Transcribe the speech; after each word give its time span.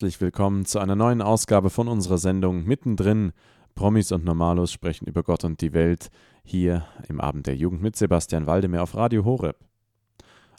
Herzlich 0.00 0.22
willkommen 0.22 0.64
zu 0.64 0.78
einer 0.78 0.96
neuen 0.96 1.20
Ausgabe 1.20 1.68
von 1.68 1.86
unserer 1.86 2.16
Sendung 2.16 2.64
Mittendrin. 2.64 3.32
Promis 3.74 4.12
und 4.12 4.24
Normalos 4.24 4.72
sprechen 4.72 5.06
über 5.06 5.22
Gott 5.22 5.44
und 5.44 5.60
die 5.60 5.74
Welt 5.74 6.08
hier 6.42 6.86
im 7.10 7.20
Abend 7.20 7.46
der 7.46 7.54
Jugend 7.54 7.82
mit 7.82 7.96
Sebastian 7.96 8.46
Waldemar 8.46 8.82
auf 8.82 8.94
Radio 8.94 9.26
Horeb. 9.26 9.58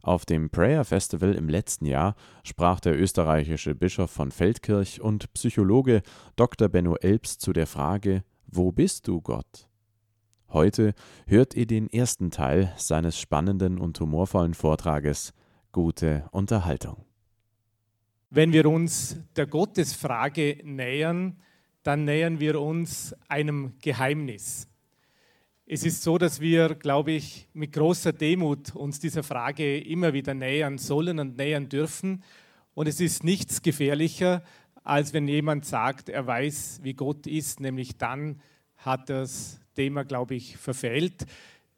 Auf 0.03 0.27
dem 0.27 0.51
Prayer 0.51 0.85
Festival 0.85 1.33
im 1.33 1.49
letzten 1.49 1.87
Jahr 1.87 2.13
sprach 2.43 2.79
der 2.81 3.01
österreichische 3.01 3.73
Bischof 3.73 4.11
von 4.11 4.29
Feldkirch 4.29 5.01
und 5.01 5.33
Psychologe 5.33 6.03
Dr. 6.35 6.69
Benno 6.69 6.95
Elbs 6.97 7.39
zu 7.39 7.51
der 7.51 7.65
Frage: 7.65 8.23
Wo 8.45 8.71
bist 8.71 9.07
du, 9.07 9.21
Gott? 9.21 9.67
Heute 10.49 10.93
hört 11.25 11.55
ihr 11.55 11.65
den 11.65 11.89
ersten 11.89 12.29
Teil 12.29 12.71
seines 12.77 13.19
spannenden 13.19 13.79
und 13.79 13.99
humorvollen 13.99 14.53
Vortrages. 14.53 15.33
Gute 15.71 16.25
Unterhaltung. 16.29 17.05
Wenn 18.33 18.53
wir 18.53 18.65
uns 18.65 19.17
der 19.35 19.45
Gottesfrage 19.45 20.59
nähern, 20.63 21.35
dann 21.83 22.05
nähern 22.05 22.39
wir 22.39 22.61
uns 22.61 23.13
einem 23.27 23.73
Geheimnis. 23.81 24.69
Es 25.65 25.83
ist 25.83 26.01
so, 26.01 26.17
dass 26.17 26.39
wir, 26.39 26.75
glaube 26.75 27.11
ich, 27.11 27.49
mit 27.51 27.73
großer 27.73 28.13
Demut 28.13 28.73
uns 28.73 29.01
dieser 29.01 29.23
Frage 29.23 29.77
immer 29.81 30.13
wieder 30.13 30.33
nähern 30.33 30.77
sollen 30.77 31.19
und 31.19 31.35
nähern 31.35 31.67
dürfen. 31.67 32.23
Und 32.73 32.87
es 32.87 33.01
ist 33.01 33.25
nichts 33.25 33.63
gefährlicher, 33.63 34.43
als 34.81 35.11
wenn 35.11 35.27
jemand 35.27 35.65
sagt, 35.65 36.07
er 36.07 36.25
weiß, 36.25 36.79
wie 36.83 36.93
Gott 36.93 37.27
ist, 37.27 37.59
nämlich 37.59 37.97
dann 37.97 38.39
hat 38.77 39.09
das 39.09 39.59
Thema, 39.75 40.05
glaube 40.05 40.35
ich, 40.35 40.55
verfehlt. 40.55 41.25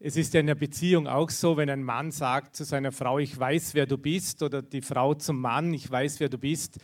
Es 0.05 0.17
ist 0.17 0.34
ja 0.34 0.41
in 0.41 0.48
der 0.48 0.55
Beziehung 0.55 1.07
auch 1.07 1.30
so, 1.30 1.55
wenn 1.55 1.70
ein 1.70 1.81
Mann 1.81 2.11
sagt 2.11 2.57
zu 2.57 2.66
seiner 2.66 2.91
Frau, 2.91 3.20
ich 3.20 3.39
weiß, 3.39 3.73
wer 3.73 3.85
du 3.85 3.98
bist, 3.98 4.44
oder 4.44 4.61
die 4.61 4.81
Frau 4.81 5.13
zum 5.13 5.39
Mann, 5.39 5.73
ich 5.73 5.89
weiß, 5.89 6.20
wer 6.20 6.27
du 6.27 6.38
bist, 6.38 6.77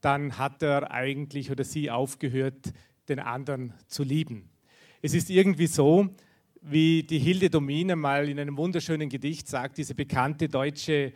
dann 0.00 0.38
hat 0.38 0.62
er 0.62 0.90
eigentlich 0.90 1.50
oder 1.50 1.64
sie 1.64 1.90
aufgehört, 1.90 2.72
den 3.10 3.18
anderen 3.18 3.74
zu 3.88 4.04
lieben. 4.04 4.48
Es 5.02 5.12
ist 5.12 5.28
irgendwie 5.28 5.66
so, 5.66 6.08
wie 6.62 7.02
die 7.02 7.18
Hilde 7.18 7.50
Domine 7.50 7.94
mal 7.94 8.26
in 8.30 8.40
einem 8.40 8.56
wunderschönen 8.56 9.10
Gedicht 9.10 9.48
sagt, 9.48 9.76
diese 9.76 9.94
bekannte 9.94 10.48
deutsche 10.48 11.12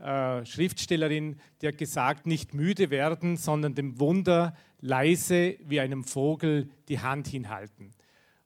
äh, 0.00 0.44
Schriftstellerin, 0.44 1.36
die 1.62 1.68
hat 1.68 1.78
gesagt, 1.78 2.26
nicht 2.26 2.52
müde 2.52 2.90
werden, 2.90 3.36
sondern 3.36 3.76
dem 3.76 4.00
Wunder 4.00 4.56
leise 4.80 5.56
wie 5.60 5.78
einem 5.78 6.02
Vogel 6.02 6.68
die 6.88 6.98
Hand 6.98 7.28
hinhalten. 7.28 7.92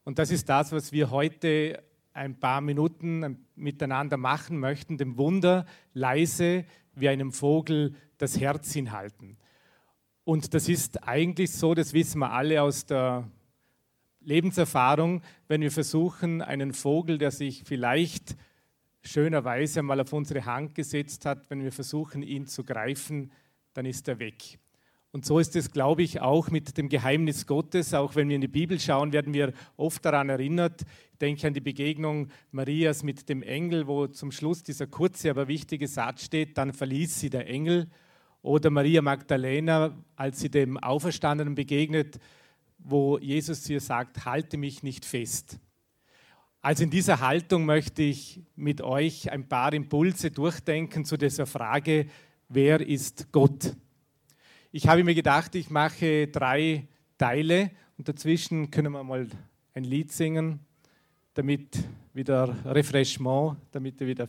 Und 0.04 0.18
das 0.18 0.30
ist 0.30 0.50
das, 0.50 0.72
was 0.72 0.92
wir 0.92 1.10
heute 1.10 1.82
ein 2.20 2.38
paar 2.38 2.60
Minuten 2.60 3.46
miteinander 3.56 4.18
machen 4.18 4.58
möchten, 4.58 4.98
dem 4.98 5.16
Wunder 5.16 5.64
leise 5.94 6.66
wie 6.94 7.08
einem 7.08 7.32
Vogel 7.32 7.94
das 8.18 8.38
Herz 8.38 8.74
hinhalten. 8.74 9.38
Und 10.24 10.52
das 10.52 10.68
ist 10.68 11.02
eigentlich 11.08 11.50
so, 11.50 11.72
das 11.72 11.94
wissen 11.94 12.18
wir 12.18 12.30
alle 12.30 12.60
aus 12.60 12.84
der 12.84 13.26
Lebenserfahrung, 14.20 15.22
wenn 15.48 15.62
wir 15.62 15.70
versuchen, 15.70 16.42
einen 16.42 16.74
Vogel, 16.74 17.16
der 17.16 17.30
sich 17.30 17.62
vielleicht 17.64 18.36
schönerweise 19.02 19.80
mal 19.82 19.98
auf 19.98 20.12
unsere 20.12 20.44
Hand 20.44 20.74
gesetzt 20.74 21.24
hat, 21.24 21.48
wenn 21.48 21.62
wir 21.62 21.72
versuchen, 21.72 22.22
ihn 22.22 22.46
zu 22.46 22.64
greifen, 22.64 23.32
dann 23.72 23.86
ist 23.86 24.06
er 24.08 24.18
weg. 24.18 24.58
Und 25.12 25.26
so 25.26 25.40
ist 25.40 25.56
es, 25.56 25.72
glaube 25.72 26.02
ich, 26.02 26.20
auch 26.20 26.50
mit 26.50 26.78
dem 26.78 26.88
Geheimnis 26.88 27.46
Gottes. 27.46 27.94
Auch 27.94 28.14
wenn 28.14 28.28
wir 28.28 28.36
in 28.36 28.42
die 28.42 28.48
Bibel 28.48 28.78
schauen, 28.78 29.12
werden 29.12 29.34
wir 29.34 29.52
oft 29.76 30.04
daran 30.04 30.28
erinnert. 30.28 30.82
Ich 31.12 31.18
denke 31.18 31.48
an 31.48 31.54
die 31.54 31.60
Begegnung 31.60 32.28
Marias 32.52 33.02
mit 33.02 33.28
dem 33.28 33.42
Engel, 33.42 33.88
wo 33.88 34.06
zum 34.06 34.30
Schluss 34.30 34.62
dieser 34.62 34.86
kurze, 34.86 35.30
aber 35.30 35.48
wichtige 35.48 35.88
Satz 35.88 36.24
steht, 36.24 36.56
dann 36.56 36.72
verließ 36.72 37.18
sie 37.18 37.28
der 37.28 37.48
Engel. 37.48 37.88
Oder 38.40 38.70
Maria 38.70 39.02
Magdalena, 39.02 39.96
als 40.14 40.40
sie 40.40 40.48
dem 40.48 40.78
Auferstandenen 40.78 41.56
begegnet, 41.56 42.20
wo 42.78 43.18
Jesus 43.18 43.68
ihr 43.68 43.80
sagt, 43.80 44.24
halte 44.24 44.56
mich 44.58 44.84
nicht 44.84 45.04
fest. 45.04 45.58
Also 46.62 46.84
in 46.84 46.90
dieser 46.90 47.20
Haltung 47.20 47.64
möchte 47.64 48.02
ich 48.02 48.42
mit 48.54 48.80
euch 48.80 49.32
ein 49.32 49.48
paar 49.48 49.72
Impulse 49.72 50.30
durchdenken 50.30 51.04
zu 51.04 51.16
dieser 51.16 51.46
Frage, 51.46 52.06
wer 52.48 52.80
ist 52.80 53.32
Gott? 53.32 53.74
Ich 54.72 54.86
habe 54.86 55.02
mir 55.02 55.16
gedacht, 55.16 55.56
ich 55.56 55.68
mache 55.68 56.28
drei 56.28 56.86
Teile 57.18 57.72
und 57.98 58.08
dazwischen 58.08 58.70
können 58.70 58.92
wir 58.92 59.02
mal 59.02 59.26
ein 59.74 59.82
Lied 59.82 60.12
singen, 60.12 60.60
damit 61.34 61.76
wieder 62.14 62.54
Refreshment, 62.64 63.56
damit 63.72 64.00
ihr 64.00 64.06
wieder 64.06 64.28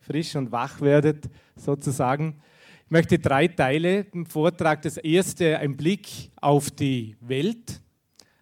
frisch 0.00 0.36
und 0.36 0.52
wach 0.52 0.82
werdet, 0.82 1.30
sozusagen. 1.56 2.38
Ich 2.84 2.90
möchte 2.90 3.18
drei 3.18 3.48
Teile 3.48 4.00
im 4.12 4.26
Vortrag. 4.26 4.82
Das 4.82 4.98
erste 4.98 5.58
ein 5.58 5.74
Blick 5.74 6.32
auf 6.36 6.70
die 6.70 7.16
Welt, 7.20 7.80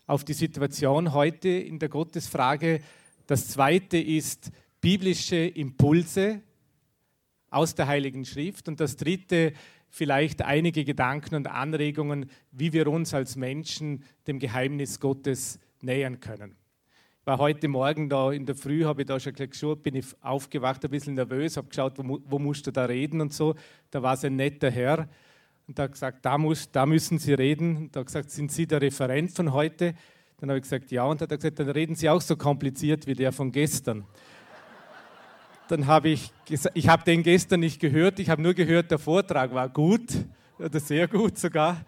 auf 0.08 0.24
die 0.24 0.32
Situation 0.32 1.12
heute 1.12 1.48
in 1.48 1.78
der 1.78 1.88
Gottesfrage. 1.88 2.80
Das 3.28 3.50
zweite 3.50 3.98
ist 3.98 4.50
biblische 4.80 5.36
Impulse 5.36 6.42
aus 7.50 7.72
der 7.72 7.86
Heiligen 7.86 8.24
Schrift. 8.24 8.66
Und 8.66 8.80
das 8.80 8.96
dritte 8.96 9.52
vielleicht 9.96 10.42
einige 10.42 10.84
Gedanken 10.84 11.36
und 11.36 11.46
Anregungen, 11.46 12.30
wie 12.52 12.74
wir 12.74 12.86
uns 12.86 13.14
als 13.14 13.34
Menschen 13.34 14.04
dem 14.26 14.38
Geheimnis 14.38 15.00
Gottes 15.00 15.58
nähern 15.80 16.20
können. 16.20 16.54
Ich 17.20 17.26
war 17.26 17.38
heute 17.38 17.66
Morgen 17.66 18.10
da 18.10 18.30
in 18.30 18.44
der 18.44 18.56
Früh, 18.56 18.84
habe 18.84 19.02
ich 19.02 19.08
da 19.08 19.18
schon 19.18 19.32
geschaut, 19.32 19.82
bin 19.82 19.94
ich 19.94 20.04
aufgewacht, 20.20 20.84
ein 20.84 20.90
bisschen 20.90 21.14
nervös, 21.14 21.56
habe 21.56 21.68
geschaut, 21.68 21.94
wo, 21.96 22.20
wo 22.26 22.38
musst 22.38 22.66
du 22.66 22.72
da 22.72 22.84
reden 22.84 23.22
und 23.22 23.32
so. 23.32 23.54
Da 23.90 24.02
war 24.02 24.12
es 24.12 24.24
ein 24.24 24.36
netter 24.36 24.70
Herr 24.70 25.08
und 25.66 25.78
hat 25.78 25.92
gesagt, 25.92 26.26
da, 26.26 26.36
muss, 26.36 26.70
da 26.70 26.84
müssen 26.84 27.18
Sie 27.18 27.32
reden. 27.32 27.76
Und 27.76 27.96
da 27.96 28.00
hat 28.00 28.06
gesagt, 28.06 28.30
sind 28.30 28.52
Sie 28.52 28.66
der 28.66 28.82
Referent 28.82 29.32
von 29.32 29.54
heute? 29.54 29.94
Dann 30.36 30.50
habe 30.50 30.58
ich 30.58 30.64
gesagt, 30.64 30.90
ja. 30.90 31.04
Und 31.04 31.22
hat 31.22 31.30
er 31.30 31.38
gesagt, 31.38 31.58
dann 31.58 31.70
reden 31.70 31.94
Sie 31.94 32.10
auch 32.10 32.20
so 32.20 32.36
kompliziert 32.36 33.06
wie 33.06 33.14
der 33.14 33.32
von 33.32 33.50
gestern. 33.50 34.04
Dann 35.68 35.88
habe 35.88 36.10
ich, 36.10 36.32
ich 36.74 36.88
habe 36.88 37.02
den 37.02 37.24
gestern 37.24 37.60
nicht 37.60 37.80
gehört, 37.80 38.20
ich 38.20 38.30
habe 38.30 38.40
nur 38.40 38.54
gehört, 38.54 38.92
der 38.92 39.00
Vortrag 39.00 39.52
war 39.52 39.68
gut 39.68 40.12
oder 40.58 40.78
sehr 40.78 41.08
gut 41.08 41.38
sogar. 41.38 41.84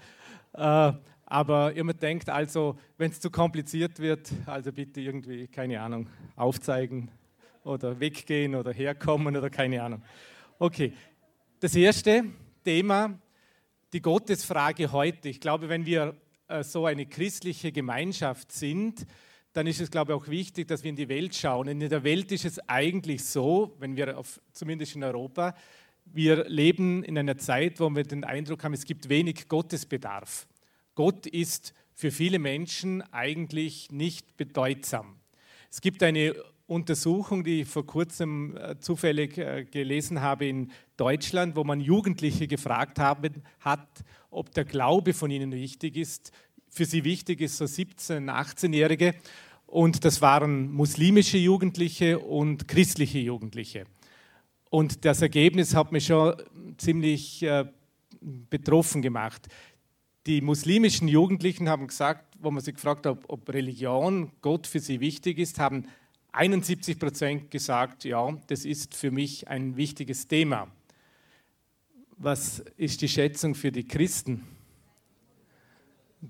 Äh, 0.53 0.93
aber 1.27 1.73
ihr 1.75 1.85
denkt 1.95 2.29
also, 2.29 2.77
wenn 2.97 3.13
es 3.13 3.21
zu 3.21 3.31
kompliziert 3.31 4.01
wird, 4.01 4.33
also 4.47 4.73
bitte 4.73 5.01
irgendwie, 5.01 5.47
keine 5.47 5.81
Ahnung, 5.81 6.09
aufzeigen 6.35 7.09
oder 7.63 8.01
weggehen 8.01 8.57
oder 8.57 8.73
herkommen 8.73 9.37
oder 9.37 9.49
keine 9.49 9.81
Ahnung. 9.81 10.03
Okay, 10.59 10.93
das 11.61 11.77
erste 11.77 12.25
Thema, 12.65 13.17
die 13.93 14.03
Gottesfrage 14.03 14.91
heute. 14.91 15.29
Ich 15.29 15.41
glaube, 15.41 15.69
wenn 15.69 15.87
wir 15.87 16.17
äh, 16.49 16.65
so 16.65 16.85
eine 16.85 17.07
christliche 17.07 17.71
Gemeinschaft 17.71 18.51
sind, 18.51 19.07
dann 19.59 19.67
ist 19.67 19.81
es, 19.81 19.91
glaube 19.91 20.13
ich, 20.13 20.17
auch 20.21 20.29
wichtig, 20.29 20.69
dass 20.69 20.85
wir 20.85 20.91
in 20.91 20.95
die 20.95 21.09
Welt 21.09 21.35
schauen. 21.35 21.67
in 21.67 21.81
der 21.81 22.05
Welt 22.05 22.31
ist 22.31 22.45
es 22.45 22.61
eigentlich 22.69 23.25
so, 23.25 23.75
wenn 23.81 23.97
wir 23.97 24.17
auf, 24.17 24.41
zumindest 24.53 24.95
in 24.95 25.03
Europa, 25.03 25.53
wir 26.05 26.49
leben 26.49 27.03
in 27.03 27.19
einer 27.19 27.39
Zeit, 27.39 27.81
wo 27.81 27.91
wir 27.91 28.05
den 28.05 28.23
Eindruck 28.23 28.63
haben, 28.63 28.73
es 28.73 28.85
gibt 28.85 29.09
wenig 29.09 29.49
Gottesbedarf. 29.49 30.47
Gott 30.95 31.27
ist 31.27 31.75
für 31.93 32.13
viele 32.13 32.39
Menschen 32.39 33.03
eigentlich 33.13 33.91
nicht 33.91 34.37
bedeutsam. 34.37 35.17
Es 35.73 35.81
gibt 35.81 36.05
eine 36.05 36.37
Untersuchung, 36.69 37.43
die 37.43 37.63
ich 37.63 37.69
vor 37.69 37.85
kurzem 37.85 38.57
äh, 38.57 38.79
zufällig 38.79 39.39
äh, 39.39 39.65
gelesen 39.65 40.21
habe 40.21 40.47
in 40.47 40.71
Deutschland, 40.97 41.57
wo 41.57 41.65
man 41.65 41.81
Jugendliche 41.81 42.47
gefragt 42.47 43.01
haben, 43.01 43.43
hat, 43.59 44.05
ob 44.31 44.55
der 44.55 44.67
Glaube 44.67 45.15
von 45.15 45.33
ihnen 45.33 45.51
wichtig 45.51 45.97
ist. 45.97 46.31
Für 46.71 46.85
sie 46.85 47.03
wichtig 47.03 47.41
ist 47.41 47.57
so 47.57 47.65
17-, 47.65 48.31
18-Jährige 48.31 49.15
und 49.69 50.07
das 50.07 50.23
waren 50.23 50.73
muslimische 50.73 51.37
Jugendliche 51.37 52.19
und 52.19 52.67
christliche 52.69 53.19
Jugendliche. 53.19 53.85
Und 54.71 55.05
das 55.05 55.21
Ergebnis 55.21 55.75
hat 55.75 55.93
mich 55.93 56.07
schon 56.07 56.35
ziemlich 56.79 57.43
äh, 57.43 57.67
betroffen 58.21 59.03
gemacht. 59.03 59.47
Die 60.27 60.41
muslimischen 60.41 61.07
Jugendlichen 61.07 61.69
haben 61.69 61.87
gesagt, 61.87 62.35
wo 62.41 62.51
man 62.51 62.65
sich 62.65 62.77
gefragt 62.77 63.05
hat, 63.05 63.19
ob 63.29 63.49
Religion, 63.51 64.33
Gott 64.41 64.67
für 64.67 64.81
sie 64.81 65.01
wichtig 65.01 65.39
ist, 65.39 65.59
haben 65.59 65.85
71 66.33 66.99
Prozent 66.99 67.51
gesagt, 67.51 68.05
ja, 68.05 68.37
das 68.47 68.65
ist 68.65 68.95
für 68.95 69.11
mich 69.11 69.49
ein 69.49 69.77
wichtiges 69.77 70.27
Thema. 70.27 70.69
Was 72.17 72.61
ist 72.79 73.03
die 73.03 73.09
Schätzung 73.09 73.55
für 73.55 73.71
die 73.71 73.87
Christen? 73.87 74.45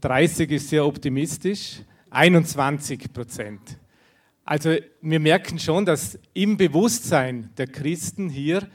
30 0.01 0.51
ist 0.51 0.69
sehr 0.71 0.85
optimistisch. 0.85 1.83
21 2.11 3.13
Prozent. 3.13 3.79
Also 4.45 4.77
wir 5.03 5.21
merken 5.21 5.59
schon, 5.59 5.85
dass 5.85 6.19
im 6.33 6.57
Bewusstsein 6.57 7.51
der 7.57 7.67
Christen 7.67 8.31
hier 8.31 8.67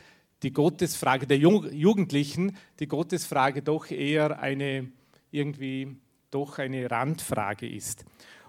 die 0.44 0.54
Gottesfrage 0.54 1.26
der 1.26 1.38
Jugendlichen, 1.38 2.56
die 2.80 2.88
Gottesfrage 2.88 3.62
doch 3.62 3.90
eher 3.90 4.40
eine 4.40 4.92
irgendwie 5.32 5.98
doch 6.30 6.60
eine 6.60 6.90
Randfrage 6.90 7.68
ist. 7.68 8.06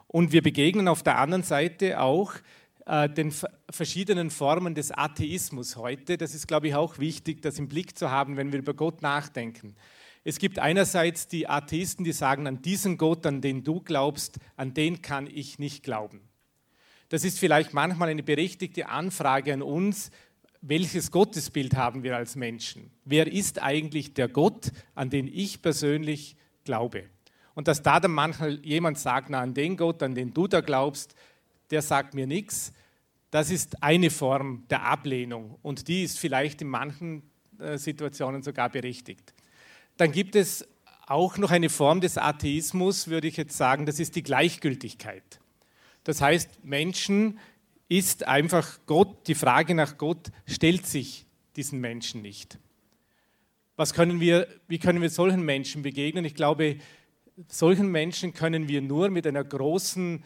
Und 0.06 0.32
wir 0.32 0.42
begegnen 0.42 0.88
auf 0.88 1.02
der 1.02 1.18
anderen 1.18 1.42
Seite 1.42 2.00
auch 2.00 2.34
äh, 2.86 3.08
den 3.08 3.32
verschiedenen 3.70 4.30
Formen 4.30 4.74
des 4.74 4.90
Atheismus 4.92 5.76
heute. 5.76 6.16
Das 6.16 6.34
ist, 6.34 6.46
glaube 6.46 6.68
ich, 6.68 6.74
auch 6.74 6.98
wichtig, 6.98 7.42
das 7.42 7.58
im 7.58 7.68
Blick 7.68 7.96
zu 7.96 8.10
haben, 8.10 8.36
wenn 8.36 8.52
wir 8.52 8.58
über 8.58 8.74
Gott 8.74 9.02
nachdenken. 9.02 9.74
Es 10.24 10.38
gibt 10.38 10.58
einerseits 10.58 11.28
die 11.28 11.48
Atheisten, 11.48 12.02
die 12.02 12.12
sagen, 12.12 12.46
an 12.46 12.62
diesen 12.62 12.96
Gott, 12.96 13.26
an 13.26 13.42
den 13.42 13.62
du 13.62 13.80
glaubst, 13.80 14.38
an 14.56 14.72
den 14.72 15.02
kann 15.02 15.26
ich 15.26 15.58
nicht 15.58 15.82
glauben. 15.82 16.22
Das 17.10 17.24
ist 17.24 17.38
vielleicht 17.38 17.74
manchmal 17.74 18.08
eine 18.08 18.22
berechtigte 18.22 18.88
Anfrage 18.88 19.52
an 19.52 19.60
uns, 19.60 20.10
welches 20.62 21.10
Gottesbild 21.10 21.76
haben 21.76 22.02
wir 22.02 22.16
als 22.16 22.36
Menschen? 22.36 22.90
Wer 23.04 23.30
ist 23.30 23.62
eigentlich 23.62 24.14
der 24.14 24.28
Gott, 24.28 24.72
an 24.94 25.10
den 25.10 25.28
ich 25.28 25.60
persönlich 25.60 26.36
glaube? 26.64 27.04
Und 27.54 27.68
dass 27.68 27.82
da 27.82 28.00
dann 28.00 28.12
manchmal 28.12 28.64
jemand 28.64 28.98
sagt, 28.98 29.28
na, 29.28 29.40
an 29.40 29.52
den 29.52 29.76
Gott, 29.76 30.02
an 30.02 30.14
den 30.14 30.32
du 30.32 30.48
da 30.48 30.62
glaubst, 30.62 31.14
der 31.70 31.82
sagt 31.82 32.14
mir 32.14 32.26
nichts, 32.26 32.72
das 33.30 33.50
ist 33.50 33.82
eine 33.82 34.08
Form 34.08 34.64
der 34.70 34.86
Ablehnung 34.86 35.58
und 35.60 35.86
die 35.86 36.02
ist 36.02 36.18
vielleicht 36.18 36.62
in 36.62 36.68
manchen 36.68 37.30
äh, 37.58 37.76
Situationen 37.76 38.42
sogar 38.42 38.70
berechtigt. 38.70 39.33
Dann 39.96 40.12
gibt 40.12 40.36
es 40.36 40.66
auch 41.06 41.38
noch 41.38 41.50
eine 41.50 41.68
Form 41.68 42.00
des 42.00 42.18
Atheismus, 42.18 43.08
würde 43.08 43.28
ich 43.28 43.36
jetzt 43.36 43.56
sagen, 43.56 43.86
das 43.86 44.00
ist 44.00 44.16
die 44.16 44.22
Gleichgültigkeit. 44.22 45.40
Das 46.02 46.20
heißt, 46.20 46.64
Menschen 46.64 47.38
ist 47.88 48.26
einfach 48.26 48.80
Gott, 48.86 49.28
die 49.28 49.34
Frage 49.34 49.74
nach 49.74 49.98
Gott 49.98 50.30
stellt 50.46 50.86
sich 50.86 51.26
diesen 51.56 51.80
Menschen 51.80 52.22
nicht. 52.22 52.58
Was 53.76 53.92
können 53.92 54.20
wir, 54.20 54.48
wie 54.68 54.78
können 54.78 55.02
wir 55.02 55.10
solchen 55.10 55.44
Menschen 55.44 55.82
begegnen? 55.82 56.24
Ich 56.24 56.34
glaube, 56.34 56.78
solchen 57.48 57.90
Menschen 57.90 58.32
können 58.32 58.68
wir 58.68 58.80
nur 58.80 59.10
mit 59.10 59.26
einer 59.26 59.44
großen, 59.44 60.24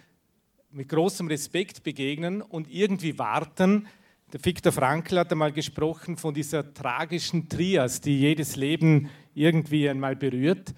mit 0.71 0.89
großem 0.89 1.29
Respekt 1.29 1.83
begegnen 1.83 2.43
und 2.43 2.71
irgendwie 2.71 3.19
warten. 3.19 3.87
Der 4.33 4.45
Viktor 4.45 4.73
Frankl 4.73 5.19
hat 5.19 5.33
einmal 5.33 5.53
gesprochen 5.53 6.19
von 6.19 6.35
dieser 6.35 6.75
tragischen 6.75 7.49
Trias, 7.49 8.03
die 8.03 8.19
jedes 8.19 8.57
Leben 8.57 9.09
irgendwie 9.39 9.89
einmal 9.89 10.17
berührt. 10.17 10.75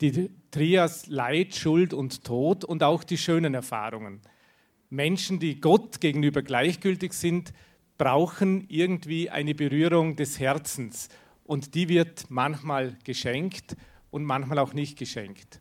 Die 0.00 0.30
Trias 0.50 1.06
Leid, 1.08 1.54
Schuld 1.54 1.92
und 1.92 2.24
Tod 2.24 2.64
und 2.64 2.82
auch 2.82 3.04
die 3.04 3.18
schönen 3.18 3.54
Erfahrungen. 3.54 4.20
Menschen, 4.90 5.38
die 5.38 5.60
Gott 5.60 6.00
gegenüber 6.00 6.42
gleichgültig 6.42 7.12
sind, 7.12 7.52
brauchen 7.98 8.64
irgendwie 8.68 9.28
eine 9.28 9.54
Berührung 9.54 10.16
des 10.16 10.38
Herzens. 10.38 11.08
Und 11.44 11.74
die 11.74 11.88
wird 11.88 12.26
manchmal 12.30 12.96
geschenkt 13.04 13.76
und 14.10 14.24
manchmal 14.24 14.58
auch 14.58 14.72
nicht 14.72 14.98
geschenkt. 14.98 15.60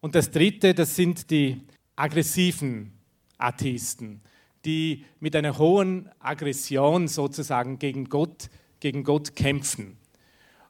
Und 0.00 0.14
das 0.14 0.30
Dritte, 0.30 0.74
das 0.74 0.96
sind 0.96 1.30
die 1.30 1.62
aggressiven 1.96 2.92
Atheisten, 3.38 4.20
die 4.64 5.04
mit 5.20 5.36
einer 5.36 5.58
hohen 5.58 6.10
Aggression 6.18 7.08
sozusagen 7.08 7.78
gegen 7.78 8.08
Gott, 8.08 8.50
gegen 8.80 9.04
Gott 9.04 9.34
kämpfen. 9.36 9.96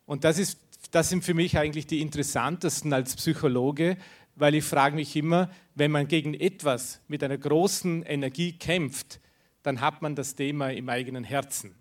Und 0.06 0.24
das, 0.24 0.38
ist, 0.38 0.60
das 0.94 1.08
sind 1.08 1.24
für 1.24 1.34
mich 1.34 1.58
eigentlich 1.58 1.88
die 1.88 2.00
interessantesten 2.00 2.92
als 2.92 3.16
Psychologe, 3.16 3.96
weil 4.36 4.54
ich 4.54 4.64
frage 4.64 4.94
mich 4.94 5.16
immer, 5.16 5.50
wenn 5.74 5.90
man 5.90 6.06
gegen 6.06 6.34
etwas 6.34 7.00
mit 7.08 7.24
einer 7.24 7.36
großen 7.36 8.04
Energie 8.04 8.52
kämpft, 8.52 9.20
dann 9.64 9.80
hat 9.80 10.02
man 10.02 10.14
das 10.14 10.36
Thema 10.36 10.70
im 10.70 10.88
eigenen 10.88 11.24
Herzen. 11.24 11.74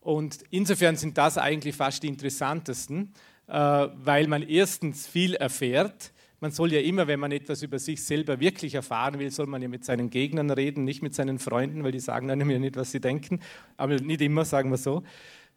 Und 0.00 0.40
insofern 0.50 0.96
sind 0.96 1.18
das 1.18 1.38
eigentlich 1.38 1.76
fast 1.76 2.02
die 2.02 2.08
interessantesten, 2.08 3.12
äh, 3.46 3.52
weil 3.52 4.26
man 4.26 4.42
erstens 4.42 5.06
viel 5.06 5.34
erfährt. 5.34 6.12
Man 6.40 6.50
soll 6.50 6.72
ja 6.72 6.80
immer, 6.80 7.06
wenn 7.06 7.20
man 7.20 7.30
etwas 7.30 7.62
über 7.62 7.78
sich 7.78 8.02
selber 8.02 8.40
wirklich 8.40 8.74
erfahren 8.74 9.20
will, 9.20 9.30
soll 9.30 9.46
man 9.46 9.62
ja 9.62 9.68
mit 9.68 9.84
seinen 9.84 10.10
Gegnern 10.10 10.50
reden, 10.50 10.84
nicht 10.84 11.02
mit 11.02 11.14
seinen 11.14 11.38
Freunden, 11.38 11.84
weil 11.84 11.92
die 11.92 12.00
sagen 12.00 12.30
einem 12.30 12.50
ja 12.50 12.58
nicht, 12.58 12.76
was 12.76 12.90
sie 12.90 13.00
denken. 13.00 13.40
Aber 13.76 13.96
nicht 13.96 14.20
immer, 14.20 14.44
sagen 14.44 14.70
wir 14.70 14.78
so. 14.78 15.04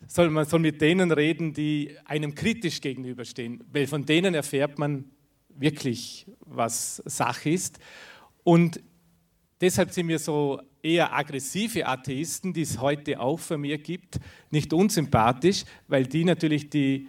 Soll 0.08 0.30
man 0.30 0.46
soll 0.46 0.60
mit 0.60 0.82
denen 0.82 1.12
reden, 1.12 1.54
die 1.54 1.96
einem 2.06 2.36
kritisch 2.36 2.82
gegenüberstehen, 2.82 3.64
weil 3.72 3.88
von 3.88 4.06
denen 4.06 4.34
erfährt 4.34 4.80
man 4.80 5.06
wirklich 5.50 6.26
was 6.42 6.98
Sache 7.06 7.50
ist. 7.52 7.80
Und 8.44 8.82
deshalb 9.62 9.92
sind 9.92 10.08
mir 10.08 10.20
so 10.20 10.62
eher 10.84 11.16
aggressive 11.16 11.86
Atheisten, 11.86 12.54
die 12.54 12.64
es 12.64 12.80
heute 12.80 13.20
auch 13.20 13.40
von 13.40 13.62
mir 13.62 13.78
gibt, 13.78 14.20
nicht 14.50 14.74
unsympathisch, 14.74 15.64
weil 15.88 16.06
die 16.06 16.26
natürlich 16.26 16.70
die 16.70 17.08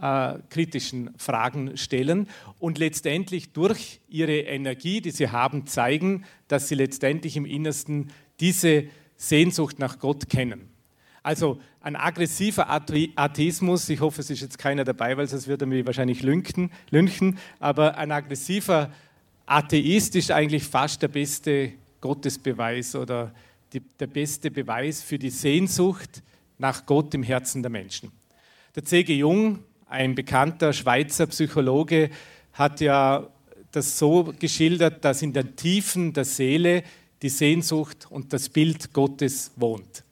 äh, 0.00 0.38
kritischen 0.48 1.10
Fragen 1.18 1.76
stellen 1.76 2.28
und 2.58 2.78
letztendlich 2.78 3.52
durch 3.52 4.00
ihre 4.08 4.38
Energie, 4.40 5.00
die 5.00 5.10
sie 5.10 5.28
haben, 5.28 5.66
zeigen, 5.66 6.24
dass 6.48 6.68
sie 6.68 6.74
letztendlich 6.74 7.36
im 7.36 7.44
Innersten 7.44 8.10
diese 8.38 8.84
Sehnsucht 9.16 9.78
nach 9.78 9.98
Gott 9.98 10.28
kennen. 10.30 10.69
Also 11.22 11.60
ein 11.82 11.96
aggressiver 11.96 12.70
Atheismus, 12.70 13.88
ich 13.88 14.00
hoffe, 14.00 14.20
es 14.20 14.30
ist 14.30 14.40
jetzt 14.40 14.58
keiner 14.58 14.84
dabei, 14.84 15.16
weil 15.16 15.26
sonst 15.26 15.48
wird 15.48 15.60
er 15.60 15.66
mich 15.66 15.84
wahrscheinlich 15.84 16.22
lünchen, 16.22 16.70
lünchen, 16.90 17.38
aber 17.58 17.98
ein 17.98 18.10
aggressiver 18.10 18.90
Atheist 19.46 20.16
ist 20.16 20.30
eigentlich 20.30 20.64
fast 20.64 21.02
der 21.02 21.08
beste 21.08 21.72
Gottesbeweis 22.00 22.94
oder 22.94 23.32
die, 23.72 23.80
der 23.80 24.06
beste 24.06 24.50
Beweis 24.50 25.02
für 25.02 25.18
die 25.18 25.30
Sehnsucht 25.30 26.22
nach 26.58 26.86
Gott 26.86 27.14
im 27.14 27.22
Herzen 27.22 27.62
der 27.62 27.70
Menschen. 27.70 28.12
Der 28.74 28.84
C.G. 28.84 29.14
Jung, 29.14 29.60
ein 29.86 30.14
bekannter 30.14 30.72
Schweizer 30.72 31.26
Psychologe, 31.26 32.10
hat 32.52 32.80
ja 32.80 33.28
das 33.72 33.98
so 33.98 34.32
geschildert, 34.38 35.04
dass 35.04 35.22
in 35.22 35.32
den 35.32 35.56
Tiefen 35.56 36.12
der 36.12 36.24
Seele 36.24 36.82
die 37.22 37.28
Sehnsucht 37.28 38.06
und 38.10 38.32
das 38.32 38.48
Bild 38.48 38.92
Gottes 38.92 39.52
wohnt. 39.56 40.04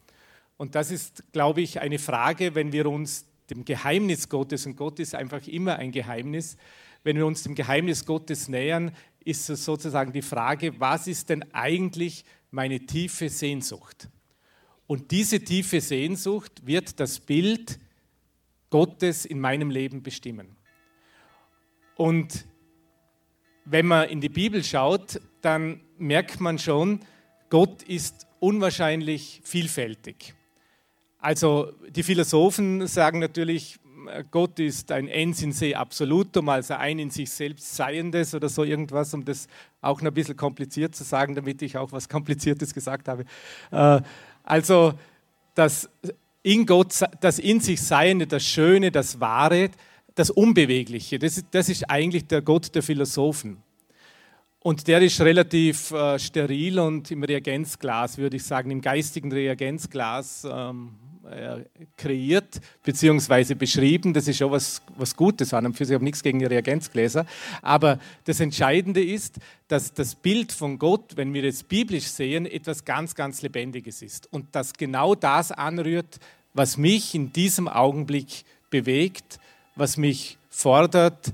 Und 0.58 0.74
das 0.74 0.90
ist, 0.90 1.32
glaube 1.32 1.62
ich, 1.62 1.80
eine 1.80 1.98
Frage, 1.98 2.54
wenn 2.54 2.72
wir 2.72 2.90
uns 2.90 3.26
dem 3.48 3.64
Geheimnis 3.64 4.28
Gottes, 4.28 4.66
und 4.66 4.76
Gott 4.76 4.98
ist 4.98 5.14
einfach 5.14 5.46
immer 5.46 5.76
ein 5.76 5.92
Geheimnis, 5.92 6.58
wenn 7.04 7.16
wir 7.16 7.24
uns 7.26 7.44
dem 7.44 7.54
Geheimnis 7.54 8.04
Gottes 8.04 8.48
nähern, 8.48 8.92
ist 9.24 9.48
es 9.48 9.64
sozusagen 9.64 10.12
die 10.12 10.20
Frage, 10.20 10.78
was 10.80 11.06
ist 11.06 11.30
denn 11.30 11.44
eigentlich 11.54 12.24
meine 12.50 12.80
tiefe 12.80 13.28
Sehnsucht? 13.28 14.08
Und 14.86 15.10
diese 15.12 15.40
tiefe 15.40 15.80
Sehnsucht 15.80 16.66
wird 16.66 16.98
das 16.98 17.20
Bild 17.20 17.78
Gottes 18.70 19.24
in 19.24 19.38
meinem 19.38 19.70
Leben 19.70 20.02
bestimmen. 20.02 20.56
Und 21.94 22.46
wenn 23.64 23.86
man 23.86 24.08
in 24.08 24.20
die 24.20 24.28
Bibel 24.28 24.64
schaut, 24.64 25.20
dann 25.40 25.80
merkt 25.98 26.40
man 26.40 26.58
schon, 26.58 27.00
Gott 27.48 27.82
ist 27.82 28.26
unwahrscheinlich 28.40 29.40
vielfältig. 29.44 30.34
Also 31.18 31.72
die 31.90 32.02
Philosophen 32.02 32.86
sagen 32.86 33.18
natürlich, 33.18 33.78
Gott 34.30 34.58
ist 34.58 34.90
ein 34.92 35.08
Ens 35.08 35.42
in 35.42 35.52
se 35.52 35.76
absolutum, 35.76 36.48
also 36.48 36.74
ein 36.74 36.98
in 36.98 37.10
sich 37.10 37.30
selbst 37.30 37.74
Seiendes 37.74 38.34
oder 38.34 38.48
so 38.48 38.64
irgendwas, 38.64 39.12
um 39.14 39.24
das 39.24 39.48
auch 39.80 40.00
noch 40.00 40.10
ein 40.10 40.14
bisschen 40.14 40.36
kompliziert 40.36 40.94
zu 40.94 41.04
sagen, 41.04 41.34
damit 41.34 41.60
ich 41.62 41.76
auch 41.76 41.92
was 41.92 42.08
Kompliziertes 42.08 42.72
gesagt 42.72 43.08
habe. 43.08 43.24
Äh, 43.70 44.00
also 44.44 44.94
das 45.54 45.90
in 46.42 46.64
Gott, 46.66 46.94
das 47.20 47.38
in 47.38 47.60
sich 47.60 47.82
Seiende, 47.82 48.26
das 48.26 48.44
Schöne, 48.44 48.90
das 48.90 49.20
Wahre, 49.20 49.70
das 50.14 50.30
Unbewegliche, 50.30 51.18
das 51.18 51.38
ist, 51.38 51.46
das 51.50 51.68
ist 51.68 51.90
eigentlich 51.90 52.26
der 52.26 52.42
Gott 52.42 52.74
der 52.74 52.82
Philosophen. 52.82 53.62
Und 54.60 54.88
der 54.88 55.00
ist 55.02 55.20
relativ 55.20 55.92
äh, 55.92 56.18
steril 56.18 56.80
und 56.80 57.10
im 57.10 57.22
Reagenzglas, 57.22 58.18
würde 58.18 58.36
ich 58.36 58.44
sagen, 58.44 58.70
im 58.70 58.80
geistigen 58.80 59.30
Reagenzglas 59.30 60.46
ähm, 60.50 60.94
äh, 61.30 61.64
kreiert 61.96 62.60
bzw. 62.82 63.54
beschrieben. 63.54 64.12
Das 64.12 64.28
ist 64.28 64.38
schon 64.38 64.50
was, 64.50 64.82
was 64.96 65.14
Gutes 65.14 65.54
an 65.54 65.66
und 65.66 65.74
für 65.74 65.84
sich. 65.84 65.96
Ich 65.96 66.02
nichts 66.02 66.22
gegen 66.22 66.38
die 66.38 66.44
Reagenzgläser. 66.44 67.26
Aber 67.62 67.98
das 68.24 68.40
Entscheidende 68.40 69.02
ist, 69.02 69.36
dass 69.68 69.92
das 69.92 70.14
Bild 70.14 70.52
von 70.52 70.78
Gott, 70.78 71.16
wenn 71.16 71.32
wir 71.34 71.44
es 71.44 71.62
biblisch 71.62 72.06
sehen, 72.06 72.46
etwas 72.46 72.84
ganz, 72.84 73.14
ganz 73.14 73.42
Lebendiges 73.42 74.02
ist. 74.02 74.32
Und 74.32 74.54
dass 74.54 74.72
genau 74.72 75.14
das 75.14 75.52
anrührt, 75.52 76.18
was 76.54 76.76
mich 76.76 77.14
in 77.14 77.32
diesem 77.32 77.68
Augenblick 77.68 78.44
bewegt, 78.70 79.38
was 79.76 79.96
mich 79.96 80.38
fordert, 80.50 81.32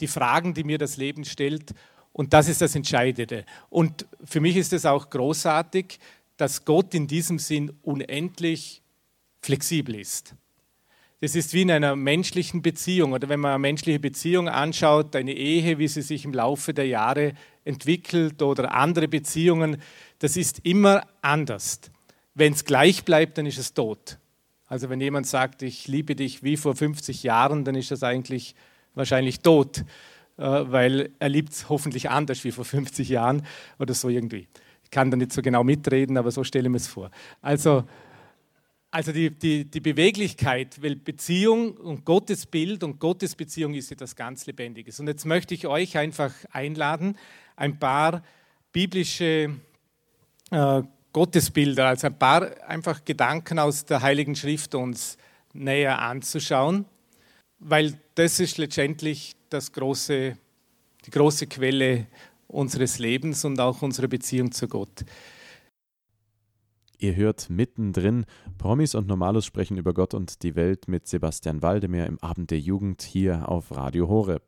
die 0.00 0.06
Fragen, 0.06 0.54
die 0.54 0.64
mir 0.64 0.78
das 0.78 0.96
Leben 0.96 1.24
stellt. 1.24 1.74
Und 2.12 2.32
das 2.32 2.48
ist 2.48 2.60
das 2.60 2.74
Entscheidende. 2.74 3.44
Und 3.68 4.06
für 4.24 4.40
mich 4.40 4.56
ist 4.56 4.72
es 4.72 4.86
auch 4.86 5.10
großartig, 5.10 5.98
dass 6.36 6.64
Gott 6.64 6.94
in 6.94 7.06
diesem 7.06 7.38
Sinn 7.38 7.72
unendlich 7.82 8.79
flexibel 9.40 9.94
ist. 9.96 10.34
Das 11.20 11.34
ist 11.34 11.52
wie 11.52 11.62
in 11.62 11.70
einer 11.70 11.96
menschlichen 11.96 12.62
Beziehung 12.62 13.12
oder 13.12 13.28
wenn 13.28 13.40
man 13.40 13.50
eine 13.50 13.58
menschliche 13.58 14.00
Beziehung 14.00 14.48
anschaut, 14.48 15.14
eine 15.14 15.32
Ehe, 15.32 15.78
wie 15.78 15.88
sie 15.88 16.00
sich 16.00 16.24
im 16.24 16.32
Laufe 16.32 16.72
der 16.72 16.86
Jahre 16.86 17.34
entwickelt 17.64 18.40
oder 18.40 18.72
andere 18.74 19.06
Beziehungen, 19.06 19.82
das 20.18 20.38
ist 20.38 20.60
immer 20.64 21.06
anders. 21.20 21.80
Wenn 22.34 22.54
es 22.54 22.64
gleich 22.64 23.04
bleibt, 23.04 23.36
dann 23.36 23.44
ist 23.44 23.58
es 23.58 23.74
tot. 23.74 24.18
Also 24.66 24.88
wenn 24.88 25.00
jemand 25.00 25.26
sagt, 25.26 25.60
ich 25.62 25.88
liebe 25.88 26.14
dich 26.14 26.42
wie 26.42 26.56
vor 26.56 26.74
50 26.74 27.22
Jahren, 27.22 27.64
dann 27.64 27.74
ist 27.74 27.90
das 27.90 28.02
eigentlich 28.02 28.54
wahrscheinlich 28.94 29.40
tot, 29.40 29.84
äh, 30.38 30.42
weil 30.42 31.10
er 31.18 31.28
liebt 31.28 31.52
es 31.52 31.68
hoffentlich 31.68 32.08
anders 32.08 32.44
wie 32.44 32.52
vor 32.52 32.64
50 32.64 33.08
Jahren 33.08 33.42
oder 33.78 33.92
so 33.92 34.08
irgendwie. 34.08 34.48
Ich 34.84 34.90
kann 34.90 35.10
da 35.10 35.16
nicht 35.16 35.32
so 35.32 35.42
genau 35.42 35.64
mitreden, 35.64 36.16
aber 36.16 36.30
so 36.30 36.44
stelle 36.44 36.68
ich 36.68 36.70
mir 36.70 36.78
es 36.78 36.88
vor. 36.88 37.10
Also 37.42 37.84
Also 38.92 39.12
die, 39.12 39.30
die, 39.30 39.64
die 39.64 39.80
Beweglichkeit, 39.80 40.82
weil 40.82 40.96
Beziehung 40.96 41.76
und 41.76 42.04
Gottes 42.04 42.44
Bild 42.44 42.82
und 42.82 42.98
Gottes 42.98 43.36
Beziehung 43.36 43.74
ist 43.74 43.92
etwas 43.92 44.16
ganz 44.16 44.46
Lebendiges. 44.46 44.98
Und 44.98 45.06
jetzt 45.06 45.24
möchte 45.26 45.54
ich 45.54 45.68
euch 45.68 45.96
einfach 45.96 46.32
einladen, 46.50 47.16
ein 47.54 47.78
paar 47.78 48.24
biblische 48.72 49.54
äh, 50.50 50.82
Gottesbilder, 51.12 51.86
also 51.86 52.08
ein 52.08 52.18
paar 52.18 52.50
einfach 52.66 53.04
Gedanken 53.04 53.60
aus 53.60 53.84
der 53.84 54.02
Heiligen 54.02 54.34
Schrift 54.34 54.74
uns 54.74 55.18
näher 55.52 56.00
anzuschauen, 56.00 56.84
weil 57.60 57.94
das 58.16 58.40
ist 58.40 58.58
letztendlich 58.58 59.36
das 59.50 59.72
große, 59.72 60.36
die 61.06 61.10
große 61.10 61.46
Quelle 61.46 62.06
unseres 62.48 62.98
Lebens 62.98 63.44
und 63.44 63.60
auch 63.60 63.82
unserer 63.82 64.08
Beziehung 64.08 64.50
zu 64.50 64.66
Gott. 64.66 65.04
Ihr 67.02 67.16
hört 67.16 67.48
mittendrin 67.48 68.26
Promis 68.58 68.94
und 68.94 69.08
Normalos 69.08 69.46
sprechen 69.46 69.78
über 69.78 69.94
Gott 69.94 70.12
und 70.12 70.42
die 70.42 70.54
Welt 70.54 70.86
mit 70.86 71.08
Sebastian 71.08 71.62
Waldemar 71.62 72.04
im 72.04 72.18
Abend 72.18 72.50
der 72.50 72.60
Jugend 72.60 73.00
hier 73.00 73.48
auf 73.48 73.74
Radio 73.74 74.06
Horeb. 74.06 74.42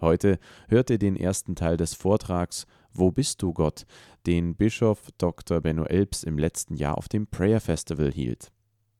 Heute 0.00 0.40
hört 0.66 0.90
ihr 0.90 0.98
den 0.98 1.14
ersten 1.14 1.54
Teil 1.54 1.76
des 1.76 1.94
Vortrags 1.94 2.66
Wo 2.92 3.12
bist 3.12 3.42
du 3.42 3.52
Gott, 3.52 3.86
den 4.26 4.56
Bischof 4.56 5.10
Dr. 5.18 5.60
Benno 5.60 5.84
Elbs 5.84 6.24
im 6.24 6.36
letzten 6.36 6.74
Jahr 6.74 6.98
auf 6.98 7.08
dem 7.08 7.28
Prayer 7.28 7.60
Festival 7.60 8.10
hielt. 8.10 8.50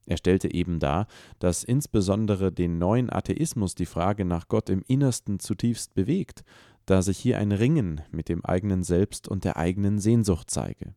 Er 0.07 0.17
stellte 0.17 0.55
eben 0.55 0.79
dar, 0.79 1.09
dass 1.41 1.65
insbesondere 1.65 2.53
den 2.53 2.79
neuen 2.79 3.13
Atheismus 3.13 3.75
die 3.75 3.87
Frage 3.87 4.25
nach 4.25 4.47
Gott 4.47 4.71
im 4.71 4.85
Innersten 4.87 5.41
zutiefst 5.41 5.95
bewegt, 5.95 6.45
da 6.87 7.03
sich 7.03 7.19
hier 7.19 7.39
ein 7.39 7.51
Ringen 7.51 8.03
mit 8.13 8.29
dem 8.29 8.45
eigenen 8.45 8.85
Selbst 8.85 9.27
und 9.27 9.43
der 9.43 9.57
eigenen 9.57 9.99
Sehnsucht 9.99 10.49
zeige. 10.49 10.95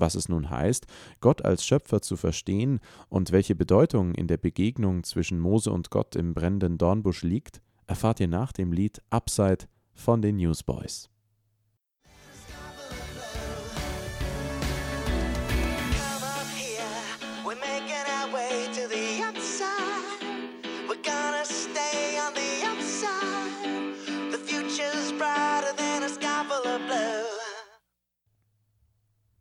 Was 0.00 0.14
es 0.14 0.30
nun 0.30 0.48
heißt, 0.48 0.86
Gott 1.20 1.44
als 1.44 1.64
Schöpfer 1.64 2.00
zu 2.00 2.16
verstehen 2.16 2.80
und 3.10 3.32
welche 3.32 3.54
Bedeutung 3.54 4.14
in 4.14 4.28
der 4.28 4.38
Begegnung 4.38 5.04
zwischen 5.04 5.38
Mose 5.38 5.70
und 5.70 5.90
Gott 5.90 6.16
im 6.16 6.32
brennenden 6.32 6.78
Dornbusch 6.78 7.22
liegt, 7.22 7.60
erfahrt 7.86 8.18
ihr 8.20 8.28
nach 8.28 8.52
dem 8.52 8.72
Lied 8.72 9.02
Upside 9.10 9.66
von 9.92 10.22
den 10.22 10.36
Newsboys. 10.36 11.09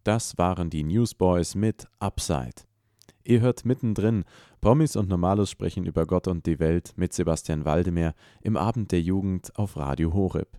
Das 0.10 0.40
waren 0.40 0.72
die 0.72 0.84
Newsboys 0.84 1.54
mit 1.54 1.88
Upside. 2.00 2.64
Ihr 3.24 3.42
hört 3.42 3.64
mittendrin 3.64 4.26
Promis 4.60 4.96
und 4.96 5.08
Normalos 5.08 5.52
sprechen 5.52 5.86
über 5.86 6.08
Gott 6.08 6.28
und 6.28 6.48
die 6.48 6.58
Welt 6.58 6.94
mit 6.96 7.14
Sebastian 7.14 7.64
Waldemar 7.64 8.16
im 8.42 8.58
Abend 8.58 8.92
der 8.92 9.04
Jugend 9.04 9.56
auf 9.56 9.78
Radio 9.78 10.12
Horeb. 10.12 10.58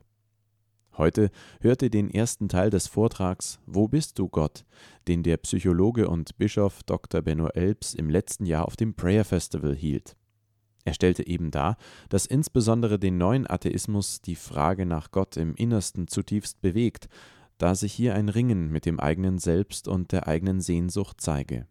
Heute 0.97 1.33
hört 1.61 1.83
ihr 1.83 1.91
den 1.91 2.13
ersten 2.13 2.49
Teil 2.49 2.71
des 2.71 2.87
Vortrags 2.87 3.59
Wo 3.67 3.89
bist 3.89 4.21
du 4.21 4.29
Gott, 4.29 4.65
den 5.09 5.25
der 5.25 5.39
Psychologe 5.39 6.09
und 6.09 6.39
Bischof 6.39 6.85
Dr. 6.85 7.21
Benno 7.21 7.49
Elbs 7.49 7.95
im 7.95 8.09
letzten 8.09 8.47
Jahr 8.47 8.67
auf 8.67 8.77
dem 8.77 8.95
Prayer 8.95 9.25
Festival 9.25 9.75
hielt. 9.75 10.15
Er 10.85 10.95
stellte 10.95 11.27
eben 11.27 11.51
dar, 11.51 11.77
dass 12.09 12.25
insbesondere 12.25 13.01
den 13.01 13.19
neuen 13.19 13.51
Atheismus 13.51 14.21
die 14.21 14.37
Frage 14.37 14.87
nach 14.87 15.11
Gott 15.11 15.37
im 15.37 15.57
Innersten 15.57 16.07
zutiefst 16.07 16.61
bewegt 16.61 17.09
da 17.61 17.75
sich 17.75 17.93
hier 17.93 18.15
ein 18.15 18.29
Ringen 18.29 18.71
mit 18.73 18.87
dem 18.87 18.99
eigenen 18.99 19.39
Selbst 19.39 19.87
und 19.87 20.13
der 20.13 20.27
eigenen 20.27 20.61
Sehnsucht 20.61 21.21
zeige. 21.21 21.67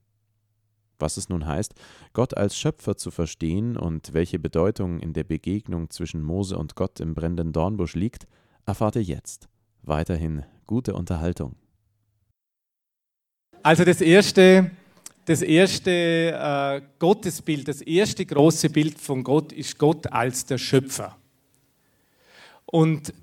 Was 0.99 1.17
es 1.17 1.29
nun 1.29 1.47
heißt, 1.47 1.73
Gott 2.13 2.37
als 2.37 2.57
Schöpfer 2.57 2.95
zu 2.95 3.09
verstehen 3.09 3.75
und 3.75 4.13
welche 4.13 4.37
Bedeutung 4.37 4.99
in 4.99 5.13
der 5.13 5.23
Begegnung 5.23 5.89
zwischen 5.89 6.21
Mose 6.21 6.57
und 6.57 6.75
Gott 6.75 6.99
im 6.99 7.15
brennenden 7.15 7.53
Dornbusch 7.53 7.95
liegt, 7.95 8.27
erfahrt 8.65 8.97
ihr 8.97 9.03
jetzt. 9.03 9.47
Weiterhin 9.81 10.43
gute 10.67 10.93
Unterhaltung. 10.93 11.55
Also 13.63 13.83
das 13.83 14.01
erste, 14.01 14.69
das 15.25 15.41
erste 15.41 15.91
äh, 15.91 16.81
Gottesbild, 16.99 17.67
das 17.67 17.81
erste 17.81 18.25
große 18.25 18.69
Bild 18.69 18.99
von 18.99 19.23
Gott 19.23 19.51
ist 19.53 19.77
Gott 19.79 20.11
als 20.11 20.45
der 20.45 20.57
Schöpfer. 20.57 21.17
Und 22.65 23.13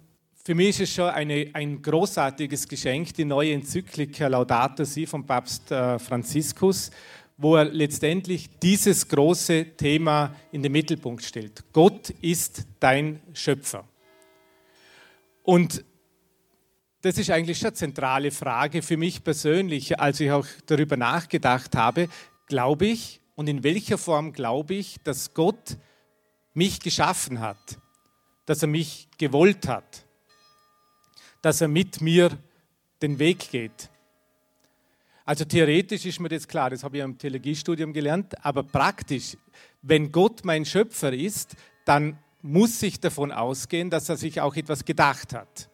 für 0.46 0.54
mich 0.54 0.68
ist 0.68 0.80
es 0.90 0.94
schon 0.94 1.08
eine, 1.10 1.50
ein 1.54 1.82
großartiges 1.82 2.68
Geschenk, 2.68 3.12
die 3.14 3.24
neue 3.24 3.52
Enzyklika 3.52 4.28
Laudato 4.28 4.84
Si 4.84 5.04
vom 5.04 5.26
Papst 5.26 5.72
äh, 5.72 5.98
Franziskus, 5.98 6.92
wo 7.36 7.56
er 7.56 7.64
letztendlich 7.64 8.48
dieses 8.62 9.08
große 9.08 9.76
Thema 9.76 10.36
in 10.52 10.62
den 10.62 10.70
Mittelpunkt 10.70 11.24
stellt. 11.24 11.64
Gott 11.72 12.10
ist 12.20 12.64
dein 12.78 13.20
Schöpfer. 13.32 13.88
Und 15.42 15.84
das 17.00 17.18
ist 17.18 17.30
eigentlich 17.30 17.58
schon 17.58 17.70
eine 17.70 17.74
zentrale 17.74 18.30
Frage 18.30 18.82
für 18.82 18.96
mich 18.96 19.24
persönlich, 19.24 19.98
als 19.98 20.20
ich 20.20 20.30
auch 20.30 20.46
darüber 20.66 20.96
nachgedacht 20.96 21.74
habe, 21.74 22.08
glaube 22.46 22.86
ich 22.86 23.20
und 23.34 23.48
in 23.48 23.64
welcher 23.64 23.98
Form 23.98 24.32
glaube 24.32 24.74
ich, 24.74 24.98
dass 25.02 25.34
Gott 25.34 25.76
mich 26.54 26.78
geschaffen 26.78 27.40
hat, 27.40 27.80
dass 28.44 28.62
er 28.62 28.68
mich 28.68 29.08
gewollt 29.18 29.66
hat 29.66 30.05
dass 31.46 31.60
er 31.60 31.68
mit 31.68 32.00
mir 32.00 32.36
den 33.00 33.20
Weg 33.20 33.52
geht. 33.52 33.88
Also 35.24 35.44
theoretisch 35.44 36.04
ist 36.04 36.18
mir 36.18 36.28
das 36.28 36.48
klar, 36.48 36.70
das 36.70 36.82
habe 36.82 36.96
ich 36.96 37.04
im 37.04 37.16
Theologiestudium 37.16 37.92
gelernt, 37.92 38.34
aber 38.44 38.64
praktisch, 38.64 39.36
wenn 39.80 40.10
Gott 40.10 40.44
mein 40.44 40.64
Schöpfer 40.64 41.12
ist, 41.12 41.54
dann 41.84 42.18
muss 42.42 42.82
ich 42.82 42.98
davon 42.98 43.30
ausgehen, 43.30 43.90
dass 43.90 44.08
er 44.08 44.16
sich 44.16 44.40
auch 44.40 44.56
etwas 44.56 44.84
gedacht 44.84 45.34
hat. 45.34 45.70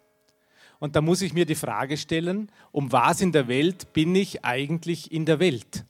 Und 0.78 0.94
da 0.94 1.00
muss 1.00 1.22
ich 1.22 1.32
mir 1.32 1.46
die 1.46 1.54
Frage 1.54 1.96
stellen, 1.96 2.52
um 2.70 2.92
was 2.92 3.22
in 3.22 3.32
der 3.32 3.48
Welt 3.48 3.94
bin 3.94 4.14
ich 4.14 4.44
eigentlich 4.44 5.10
in 5.10 5.24
der 5.24 5.40
Welt? 5.40 5.86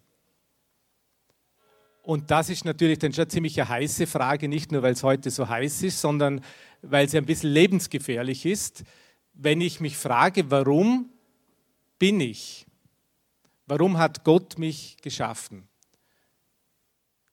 Und 2.03 2.31
das 2.31 2.51
ist 2.51 2.65
natürlich 2.65 3.01
dann 3.01 3.15
schon 3.15 3.29
ziemlich 3.29 3.61
eine 3.61 3.69
heiße 3.69 4.07
Frage, 4.07 4.47
nicht 4.47 4.71
nur 4.71 4.83
weil 4.83 4.93
es 4.93 5.03
heute 5.03 5.33
so 5.33 5.49
heiß 5.49 5.83
ist, 5.83 6.01
sondern 6.01 6.41
weil 6.83 7.09
sie 7.09 7.19
ein 7.19 7.27
bisschen 7.27 7.51
lebensgefährlich 7.51 8.47
ist 8.47 8.85
wenn 9.35 9.61
ich 9.61 9.81
mich 9.81 9.97
frage, 9.97 10.51
warum 10.51 11.11
bin 11.99 12.21
ich? 12.21 12.67
Warum 13.67 13.99
hat 13.99 14.25
Gott 14.25 14.59
mich 14.59 14.97
geschaffen? 15.03 15.69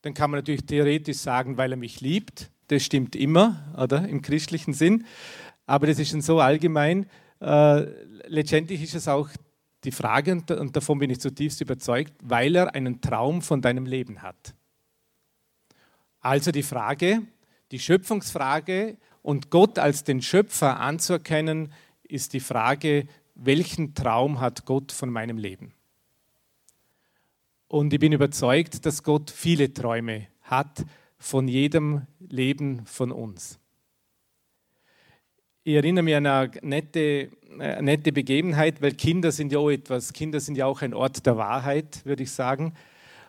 Dann 0.02 0.14
kann 0.14 0.30
man 0.30 0.38
natürlich 0.38 0.64
theoretisch 0.64 1.18
sagen, 1.18 1.56
weil 1.56 1.72
er 1.72 1.76
mich 1.76 2.00
liebt. 2.00 2.50
Das 2.68 2.84
stimmt 2.84 3.16
immer, 3.16 3.74
oder? 3.76 4.08
Im 4.08 4.22
christlichen 4.22 4.72
Sinn. 4.72 5.04
Aber 5.66 5.86
das 5.86 5.98
ist 5.98 6.10
schon 6.10 6.22
so 6.22 6.40
allgemein. 6.40 7.06
Äh, 7.40 7.80
letztendlich 8.28 8.82
ist 8.82 8.94
es 8.94 9.08
auch 9.08 9.28
die 9.84 9.92
Frage, 9.92 10.32
und, 10.32 10.50
und 10.50 10.76
davon 10.76 10.98
bin 10.98 11.10
ich 11.10 11.20
zutiefst 11.20 11.60
überzeugt, 11.60 12.12
weil 12.22 12.54
er 12.56 12.74
einen 12.74 13.00
Traum 13.00 13.42
von 13.42 13.60
deinem 13.60 13.86
Leben 13.86 14.22
hat. 14.22 14.54
Also 16.20 16.52
die 16.52 16.62
Frage, 16.62 17.22
die 17.72 17.78
Schöpfungsfrage 17.78 18.98
und 19.22 19.50
Gott 19.50 19.78
als 19.78 20.04
den 20.04 20.22
Schöpfer 20.22 20.80
anzuerkennen, 20.80 21.72
ist 22.10 22.32
die 22.32 22.40
Frage, 22.40 23.06
welchen 23.34 23.94
Traum 23.94 24.40
hat 24.40 24.64
Gott 24.64 24.92
von 24.92 25.10
meinem 25.10 25.38
Leben? 25.38 25.72
Und 27.68 27.92
ich 27.92 28.00
bin 28.00 28.12
überzeugt, 28.12 28.84
dass 28.84 29.02
Gott 29.02 29.30
viele 29.30 29.72
Träume 29.72 30.26
hat 30.42 30.84
von 31.18 31.46
jedem 31.46 32.02
Leben 32.18 32.84
von 32.84 33.12
uns. 33.12 33.60
Ich 35.62 35.74
erinnere 35.74 36.02
mich 36.02 36.16
an 36.16 36.26
eine 36.26 36.50
nette, 36.62 37.30
eine 37.52 37.76
äh, 37.76 37.82
nette 37.82 38.12
Begebenheit, 38.12 38.80
weil 38.82 38.92
Kinder 38.92 39.30
sind 39.30 39.52
ja 39.52 39.58
auch 39.58 39.70
etwas, 39.70 40.12
Kinder 40.12 40.40
sind 40.40 40.56
ja 40.56 40.66
auch 40.66 40.82
ein 40.82 40.94
Ort 40.94 41.24
der 41.26 41.36
Wahrheit, 41.36 42.04
würde 42.04 42.22
ich 42.22 42.32
sagen. 42.32 42.72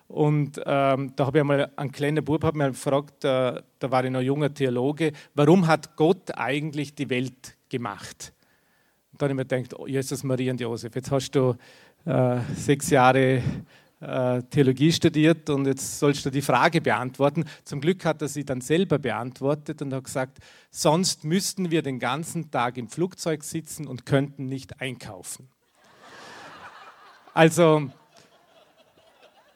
Und 0.08 0.60
ähm, 0.66 1.14
da 1.16 1.26
habe 1.26 1.38
ich 1.38 1.42
einmal 1.42 1.72
einen 1.76 1.92
kleinen 1.92 2.24
Bub 2.24 2.44
hat 2.44 2.56
mich 2.56 2.68
gefragt, 2.68 3.24
äh, 3.24 3.62
da 3.80 3.92
war 3.92 4.04
ich 4.04 4.12
noch 4.12 4.22
junger 4.22 4.54
Theologe, 4.54 5.12
warum 5.36 5.68
hat 5.68 5.96
Gott 5.96 6.36
eigentlich 6.36 6.96
die 6.96 7.10
Welt 7.10 7.56
gemacht? 7.70 8.34
Dann 9.22 9.30
habe 9.30 9.42
ich 9.42 9.50
mir 9.50 9.58
gedacht, 9.58 9.80
oh, 9.80 9.88
Jesus, 9.88 10.24
Maria 10.24 10.52
und 10.52 10.60
Josef, 10.60 10.96
jetzt 10.96 11.12
hast 11.12 11.32
du 11.32 11.56
äh, 12.06 12.40
sechs 12.56 12.90
Jahre 12.90 13.44
äh, 14.00 14.42
Theologie 14.50 14.92
studiert 14.92 15.50
und 15.50 15.68
jetzt 15.68 16.00
sollst 16.00 16.26
du 16.26 16.32
die 16.32 16.42
Frage 16.42 16.82
beantworten. 16.82 17.46
Zum 17.64 17.82
Glück 17.82 18.04
hat 18.04 18.22
er 18.22 18.28
sie 18.28 18.44
dann 18.44 18.62
selber 18.62 18.98
beantwortet 18.98 19.82
und 19.82 19.94
hat 19.94 20.06
gesagt, 20.06 20.40
sonst 20.72 21.24
müssten 21.24 21.70
wir 21.70 21.84
den 21.84 22.00
ganzen 22.00 22.50
Tag 22.50 22.78
im 22.78 22.90
Flugzeug 22.90 23.44
sitzen 23.44 23.86
und 23.86 24.06
könnten 24.06 24.48
nicht 24.48 24.82
einkaufen. 24.82 25.48
Also 27.34 27.90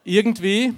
irgendwie 0.03 0.73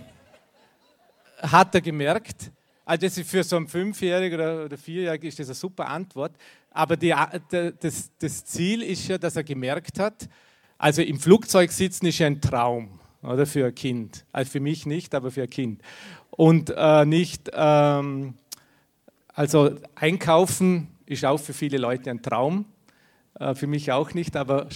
hat 1.41 1.75
er 1.75 1.82
gemerkt, 1.82 2.51
also 2.86 3.22
für 3.22 3.44
so 3.44 3.58
einen 3.58 3.67
Fünfjährigen 3.67 4.39
oder 4.39 4.77
Vierjährigen 4.77 5.27
ist 5.27 5.39
das 5.39 5.50
eine 5.50 5.56
super 5.56 5.89
Antwort. 5.89 6.32
Aber 6.78 6.96
die, 6.96 7.12
das, 7.50 8.12
das 8.20 8.46
Ziel 8.46 8.84
ist 8.84 9.08
ja, 9.08 9.18
dass 9.18 9.36
er 9.36 9.44
gemerkt 9.44 9.98
hat, 9.98 10.30
also 10.78 11.02
im 11.02 11.20
Flugzeug 11.20 11.72
sitzen 11.72 12.06
ist 12.06 12.20
ja 12.20 12.28
ein 12.28 12.40
Traum. 12.40 13.00
oder 13.24 13.48
für 13.48 13.66
ein 13.66 13.74
Kind. 13.74 14.26
Also 14.32 14.52
für 14.52 14.60
mich 14.60 14.86
nicht, 14.86 15.16
aber 15.16 15.32
für 15.32 15.42
ein 15.42 15.50
Kind. 15.50 15.82
Und 16.30 16.72
äh, 16.76 17.04
nicht, 17.04 17.50
ähm, 17.52 18.36
also 19.34 19.76
einkaufen 19.96 20.90
ist 21.08 21.26
auch 21.26 21.40
für 21.40 21.54
viele 21.54 21.80
Leute 21.80 22.12
ein 22.12 22.22
Traum, 22.22 22.66
äh, 23.40 23.56
für 23.56 23.66
mich 23.66 23.92
auch 23.92 24.14
nicht, 24.14 24.36
aber 24.36 24.68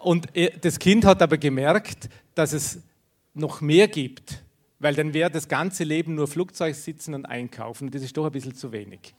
und 0.00 0.26
das 0.62 0.80
Kind 0.80 1.04
hat 1.04 1.22
aber 1.22 1.38
gemerkt, 1.38 2.08
dass 2.34 2.52
es 2.52 2.82
noch 3.34 3.60
mehr 3.60 3.86
gibt, 3.86 4.42
weil 4.80 4.94
dann 4.96 5.14
wäre 5.14 5.30
das 5.30 5.46
ganze 5.46 5.84
Leben 5.84 6.16
nur 6.16 6.26
Flugzeug 6.26 6.74
sitzen 6.74 7.14
und 7.14 7.24
einkaufen. 7.24 7.88
Das 7.92 8.02
ist 8.02 8.16
doch 8.16 8.26
ein 8.26 8.32
bisschen 8.32 8.56
zu 8.56 8.72
wenig. 8.72 9.14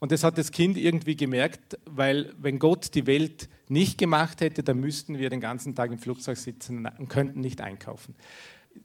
Und 0.00 0.12
das 0.12 0.24
hat 0.24 0.38
das 0.38 0.50
Kind 0.50 0.78
irgendwie 0.78 1.14
gemerkt, 1.14 1.78
weil 1.84 2.32
wenn 2.38 2.58
Gott 2.58 2.94
die 2.94 3.06
Welt 3.06 3.48
nicht 3.68 3.98
gemacht 3.98 4.40
hätte, 4.40 4.62
dann 4.62 4.80
müssten 4.80 5.18
wir 5.18 5.28
den 5.30 5.40
ganzen 5.40 5.74
Tag 5.74 5.92
im 5.92 5.98
Flugzeug 5.98 6.38
sitzen 6.38 6.88
und 6.98 7.08
könnten 7.08 7.40
nicht 7.40 7.60
einkaufen. 7.60 8.14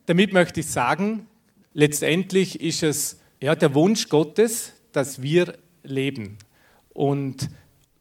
Damit 0.05 0.33
möchte 0.33 0.59
ich 0.59 0.67
sagen, 0.67 1.25
letztendlich 1.73 2.59
ist 2.59 2.83
es 2.83 3.19
ja, 3.41 3.55
der 3.55 3.73
Wunsch 3.73 4.09
Gottes, 4.09 4.73
dass 4.91 5.21
wir 5.21 5.57
leben. 5.83 6.37
Und 6.89 7.49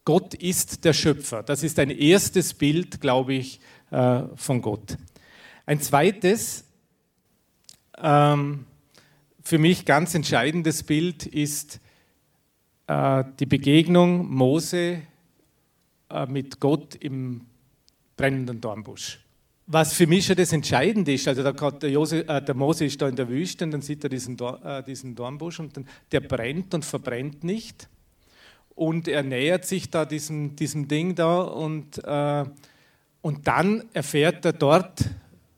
Gott 0.03 0.33
ist 0.33 0.83
der 0.85 0.93
Schöpfer. 0.93 1.41
Das 1.41 1.63
ist 1.63 1.79
ein 1.79 1.89
erstes 1.89 2.53
Bild, 2.53 2.99
glaube 3.01 3.33
ich, 3.33 3.59
äh, 3.91 4.23
von 4.35 4.61
Gott. 4.61 4.97
Ein 5.65 5.79
zweites, 5.79 6.65
ähm, 7.97 8.65
für 9.41 9.57
mich 9.57 9.85
ganz 9.85 10.13
entscheidendes 10.15 10.83
Bild 10.83 11.25
ist 11.25 11.79
die 12.87 13.45
Begegnung 13.45 14.29
Mose 14.31 15.01
äh, 16.09 16.25
mit 16.27 16.59
Gott 16.59 16.95
im 16.95 17.41
brennenden 18.15 18.61
Dornbusch. 18.61 19.19
Was 19.67 19.93
für 19.93 20.05
mich 20.05 20.27
schon 20.27 20.35
das 20.35 20.53
Entscheidende 20.53 21.13
ist, 21.13 21.27
also 21.27 21.41
der, 21.41 21.89
Jose, 21.89 22.27
äh, 22.27 22.41
der 22.41 22.53
Mose 22.53 22.85
ist 22.85 23.01
da 23.01 23.07
in 23.07 23.15
der 23.15 23.27
Wüste 23.27 23.65
und 23.65 23.71
dann 23.71 23.81
sieht 23.81 24.03
er 24.03 24.09
diesen, 24.09 24.37
Dor, 24.37 24.63
äh, 24.63 24.83
diesen 24.83 25.15
Dornbusch 25.15 25.59
und 25.59 25.75
dann, 25.75 25.87
der 26.11 26.19
brennt 26.19 26.75
und 26.75 26.85
verbrennt 26.85 27.43
nicht. 27.43 27.89
Und 28.75 29.07
er 29.07 29.23
nähert 29.23 29.65
sich 29.65 29.89
da 29.89 30.05
diesem, 30.05 30.55
diesem 30.55 30.87
Ding 30.87 31.15
da 31.15 31.41
und, 31.41 32.03
äh, 32.03 32.45
und 33.21 33.47
dann 33.47 33.85
erfährt 33.93 34.45
er 34.45 34.53
dort, 34.53 35.09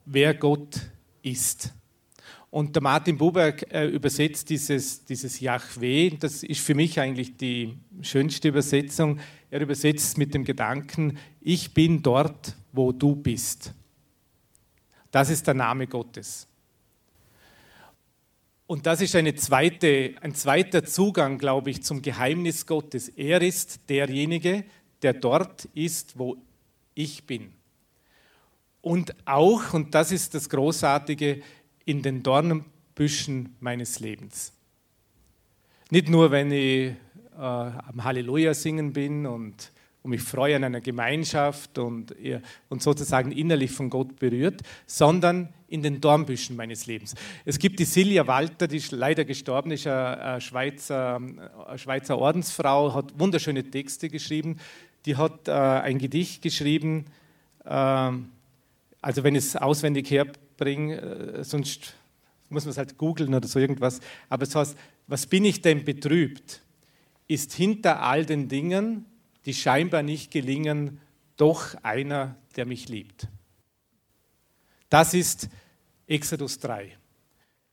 wer 0.06 0.34
Gott 0.34 0.80
ist. 1.22 1.74
Und 2.50 2.76
der 2.76 2.82
Martin 2.82 3.18
Buber 3.18 3.54
äh, 3.72 3.88
übersetzt 3.88 4.50
dieses, 4.50 5.04
dieses 5.04 5.40
Yahweh, 5.40 6.12
das 6.12 6.44
ist 6.44 6.62
für 6.62 6.76
mich 6.76 7.00
eigentlich 7.00 7.36
die 7.36 7.78
schönste 8.02 8.48
Übersetzung. 8.48 9.20
Er 9.50 9.62
übersetzt 9.62 10.18
mit 10.18 10.34
dem 10.34 10.44
Gedanken, 10.44 11.18
ich 11.42 11.74
bin 11.74 12.02
dort, 12.02 12.56
wo 12.72 12.92
du 12.92 13.16
bist. 13.16 13.74
Das 15.12 15.30
ist 15.30 15.46
der 15.46 15.54
Name 15.54 15.88
Gottes. 15.88 16.48
Und 18.66 18.86
das 18.86 19.00
ist 19.02 19.16
zweite, 19.38 20.16
ein 20.22 20.36
zweiter 20.36 20.84
Zugang, 20.84 21.38
glaube 21.38 21.70
ich, 21.70 21.84
zum 21.84 22.02
Geheimnis 22.02 22.66
Gottes. 22.66 23.08
Er 23.10 23.42
ist 23.42 23.90
derjenige, 23.90 24.66
der 25.02 25.14
dort 25.14 25.66
ist, 25.74 26.20
wo 26.20 26.38
ich 26.94 27.26
bin. 27.26 27.54
Und 28.82 29.16
auch, 29.26 29.74
und 29.74 29.96
das 29.96 30.12
ist 30.12 30.34
das 30.34 30.50
Großartige, 30.50 31.42
in 31.88 32.02
den 32.02 32.22
Dornenbüschen 32.22 33.56
meines 33.62 34.02
Lebens. 34.02 34.52
Nicht 35.90 36.10
nur, 36.10 36.32
wenn 36.32 36.52
ich 36.52 36.90
äh, 36.90 37.40
am 37.40 38.04
Halleluja 38.04 38.54
singen 38.54 38.92
bin 38.92 39.26
und, 39.26 39.72
und 40.04 40.12
mich 40.12 40.22
freue 40.22 40.58
an 40.58 40.66
einer 40.66 40.82
Gemeinschaft 40.82 41.78
und, 41.78 42.14
und 42.68 42.84
sozusagen 42.84 43.32
innerlich 43.32 43.72
von 43.72 43.90
Gott 43.90 44.20
berührt, 44.20 44.64
sondern 44.86 45.54
in 45.70 45.82
den 45.82 46.02
Dornbüschen 46.02 46.58
meines 46.58 46.88
Lebens. 46.88 47.16
Es 47.46 47.58
gibt 47.58 47.80
die 47.80 47.86
Silja 47.86 48.28
Walter, 48.28 48.68
die 48.68 48.78
ist 48.78 48.92
leider 48.92 49.24
gestorben 49.24 49.72
ist, 49.72 49.88
eine 49.88 50.42
Schweizer, 50.42 51.16
eine 51.16 51.78
Schweizer 51.78 52.18
Ordensfrau, 52.18 52.94
hat 52.94 53.18
wunderschöne 53.18 53.64
Texte 53.64 54.10
geschrieben. 54.10 54.58
Die 55.06 55.16
hat 55.16 55.48
äh, 55.48 55.52
ein 55.52 56.00
Gedicht 56.00 56.42
geschrieben, 56.42 57.06
äh, 57.64 57.70
also 57.70 59.24
wenn 59.24 59.36
ich 59.36 59.46
es 59.46 59.56
auswendig 59.56 60.12
her 60.12 60.26
bringe, 60.58 61.00
äh, 61.02 61.44
sonst 61.44 61.96
muss 62.50 62.66
man 62.66 62.72
es 62.72 62.78
halt 62.78 62.98
googeln 62.98 63.34
oder 63.34 63.48
so 63.48 63.60
irgendwas. 63.60 64.00
Aber 64.30 64.44
es 64.44 64.56
heißt, 64.56 64.78
was 65.08 65.28
bin 65.28 65.46
ich 65.46 65.62
denn 65.62 65.86
betrübt? 65.86 66.62
Ist 67.28 67.54
hinter 67.54 68.02
all 68.02 68.26
den 68.26 68.48
Dingen, 68.48 69.06
die 69.46 69.54
scheinbar 69.54 70.04
nicht 70.04 70.32
gelingen, 70.32 71.00
doch 71.36 71.76
einer, 71.84 72.36
der 72.56 72.66
mich 72.66 72.90
liebt. 72.90 73.28
Das 74.90 75.14
ist 75.14 75.50
Exodus 76.08 76.60
3. 76.60 76.98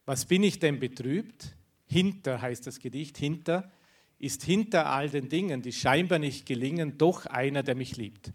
Was 0.05 0.27
bin 0.27 0.43
ich 0.43 0.59
denn 0.59 0.81
betrübt? 0.81 1.55
Hinter 1.87 2.43
heißt 2.43 2.67
das 2.67 2.81
Gedicht, 2.81 3.17
hinter 3.17 3.71
ist 4.19 4.43
hinter 4.43 4.87
all 4.87 5.11
den 5.11 5.29
Dingen, 5.29 5.61
die 5.61 5.73
scheinbar 5.73 6.19
nicht 6.19 6.47
gelingen, 6.47 6.97
doch 6.97 7.27
einer, 7.27 7.63
der 7.63 7.75
mich 7.75 7.97
liebt. 7.97 8.33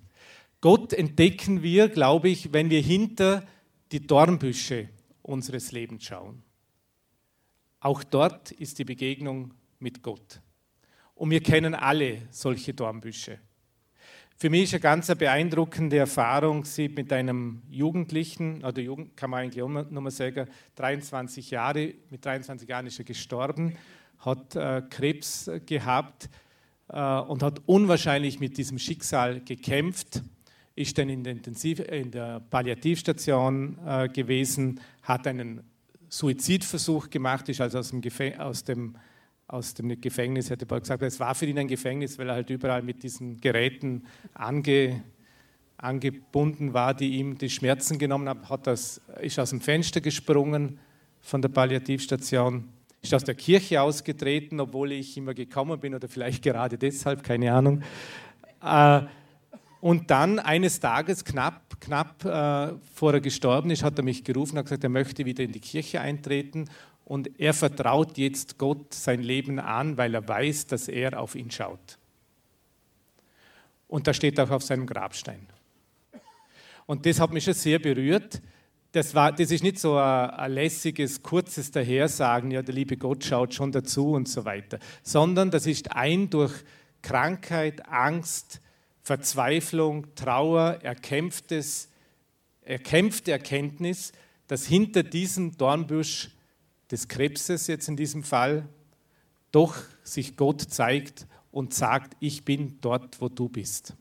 Gott 0.61 0.93
entdecken 0.93 1.63
wir, 1.63 1.89
glaube 1.89 2.29
ich, 2.29 2.53
wenn 2.53 2.69
wir 2.69 2.81
hinter 2.81 3.47
die 3.91 4.05
Dornbüsche 4.05 4.89
unseres 5.21 5.71
Lebens 5.71 6.03
schauen. 6.03 6.43
Auch 7.79 8.03
dort 8.03 8.51
ist 8.51 8.77
die 8.79 8.85
Begegnung 8.85 9.53
mit 9.79 10.01
Gott. 10.01 10.41
Und 11.15 11.31
wir 11.31 11.41
kennen 11.41 11.75
alle 11.75 12.27
solche 12.31 12.73
Dornbüsche. 12.73 13.39
Für 14.37 14.49
mich 14.49 14.63
ist 14.63 14.73
eine 14.73 14.79
ganz 14.79 15.13
beeindruckende 15.15 15.97
Erfahrung, 15.97 16.63
sie 16.63 16.87
mit 16.87 17.11
einem 17.11 17.61
Jugendlichen, 17.69 18.63
oder 18.63 18.79
Jugend, 18.81 19.17
kann 19.17 19.29
man 19.29 19.41
eigentlich 19.41 19.65
nochmal 19.65 20.11
sagen, 20.11 20.47
23 20.75 21.51
Jahre, 21.51 21.93
mit 22.09 22.23
23 22.23 22.67
Jahren 22.69 22.87
ist 22.87 22.99
er 22.99 23.03
gestorben, 23.03 23.75
hat 24.19 24.55
äh, 24.55 24.81
Krebs 24.89 25.51
gehabt 25.65 26.29
äh, 26.87 27.19
und 27.19 27.43
hat 27.43 27.61
unwahrscheinlich 27.65 28.39
mit 28.39 28.57
diesem 28.57 28.79
Schicksal 28.79 29.41
gekämpft 29.41 30.21
ist 30.79 30.97
dann 30.97 31.09
in 31.09 31.25
der, 31.25 31.33
Intensiv 31.33 31.79
in 31.79 32.09
der 32.09 32.39
Palliativstation 32.39 33.77
äh, 33.85 34.07
gewesen, 34.07 34.79
hat 35.03 35.27
einen 35.27 35.61
Suizidversuch 36.07 37.09
gemacht, 37.09 37.49
ist 37.49 37.59
also 37.59 37.79
aus 37.79 37.91
dem, 37.91 38.01
aus 38.39 38.63
dem, 38.63 38.95
aus 39.47 39.73
dem 39.73 39.99
Gefängnis, 39.99 40.49
hätte 40.49 40.65
Paul 40.65 40.79
gesagt, 40.79 41.03
es 41.03 41.19
war 41.19 41.35
für 41.35 41.47
ihn 41.47 41.59
ein 41.59 41.67
Gefängnis, 41.67 42.17
weil 42.17 42.29
er 42.29 42.35
halt 42.35 42.49
überall 42.49 42.81
mit 42.81 43.03
diesen 43.03 43.41
Geräten 43.41 44.03
ange, 44.33 45.03
angebunden 45.75 46.73
war, 46.73 46.93
die 46.93 47.17
ihm 47.17 47.37
die 47.37 47.49
Schmerzen 47.49 47.99
genommen 47.99 48.29
haben, 48.29 48.47
hat 48.47 48.65
das, 48.65 49.01
ist 49.19 49.37
aus 49.37 49.49
dem 49.49 49.59
Fenster 49.59 49.99
gesprungen 49.99 50.79
von 51.19 51.41
der 51.41 51.49
Palliativstation, 51.49 52.69
ist 53.01 53.13
aus 53.13 53.25
der 53.25 53.35
Kirche 53.35 53.81
ausgetreten, 53.81 54.61
obwohl 54.61 54.93
ich 54.93 55.17
immer 55.17 55.33
gekommen 55.33 55.77
bin 55.77 55.93
oder 55.93 56.07
vielleicht 56.07 56.41
gerade 56.41 56.77
deshalb, 56.77 57.21
keine 57.21 57.51
Ahnung. 57.51 57.83
Äh, 58.63 59.01
und 59.81 60.11
dann 60.11 60.39
eines 60.39 60.79
Tages, 60.79 61.23
knapp, 61.23 61.79
knapp 61.79 62.25
äh, 62.25 62.73
vor 62.93 63.13
er 63.13 63.21
gestorben 63.21 63.71
ist, 63.71 63.83
hat 63.83 63.97
er 63.97 64.03
mich 64.03 64.23
gerufen 64.23 64.57
und 64.57 64.65
gesagt, 64.65 64.83
er 64.83 64.89
möchte 64.89 65.25
wieder 65.25 65.43
in 65.43 65.51
die 65.51 65.61
Kirche 65.61 66.01
eintreten 66.01 66.65
und 67.05 67.39
er 67.39 67.53
vertraut 67.53 68.17
jetzt 68.17 68.57
Gott 68.57 68.93
sein 68.93 69.21
Leben 69.21 69.59
an, 69.59 69.97
weil 69.97 70.13
er 70.13 70.27
weiß, 70.27 70.67
dass 70.67 70.87
er 70.87 71.19
auf 71.19 71.35
ihn 71.35 71.49
schaut. 71.49 71.97
Und 73.87 74.05
das 74.05 74.17
steht 74.17 74.39
auch 74.39 74.51
auf 74.51 74.63
seinem 74.63 74.85
Grabstein. 74.85 75.47
Und 76.85 77.05
das 77.05 77.19
hat 77.19 77.31
mich 77.31 77.43
schon 77.43 77.53
sehr 77.53 77.79
berührt. 77.79 78.41
Das, 78.91 79.15
war, 79.15 79.31
das 79.31 79.51
ist 79.51 79.63
nicht 79.63 79.79
so 79.79 79.97
ein, 79.97 80.29
ein 80.31 80.51
lässiges, 80.51 81.23
kurzes 81.23 81.71
Dahersagen, 81.71 82.51
ja, 82.51 82.61
der 82.61 82.75
liebe 82.75 82.97
Gott 82.97 83.23
schaut 83.23 83.53
schon 83.53 83.71
dazu 83.71 84.11
und 84.11 84.27
so 84.27 84.45
weiter, 84.45 84.79
sondern 85.03 85.51
das 85.51 85.67
ist 85.67 85.91
ein 85.95 86.29
durch 86.29 86.53
Krankheit, 87.01 87.87
Angst, 87.87 88.61
Verzweiflung, 89.01 90.13
Trauer, 90.15 90.79
erkämpftes, 90.81 91.89
erkämpfte 92.61 93.31
Erkenntnis, 93.31 94.11
dass 94.47 94.65
hinter 94.65 95.03
diesem 95.03 95.57
Dornbusch 95.57 96.31
des 96.91 97.07
Krebses 97.07 97.67
jetzt 97.67 97.87
in 97.87 97.95
diesem 97.95 98.23
Fall 98.23 98.67
doch 99.51 99.75
sich 100.03 100.37
Gott 100.37 100.61
zeigt 100.61 101.27
und 101.51 101.73
sagt, 101.73 102.15
ich 102.19 102.45
bin 102.45 102.79
dort, 102.81 103.19
wo 103.21 103.29
du 103.29 103.49
bist. 103.49 103.93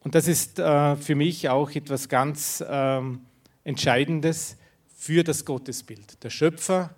Und 0.00 0.14
das 0.14 0.28
ist 0.28 0.58
äh, 0.58 0.96
für 0.96 1.14
mich 1.14 1.48
auch 1.48 1.70
etwas 1.70 2.08
ganz 2.08 2.64
ähm, 2.66 3.20
Entscheidendes 3.64 4.56
für 4.96 5.22
das 5.22 5.44
Gottesbild. 5.44 6.22
Der 6.22 6.30
Schöpfer, 6.30 6.94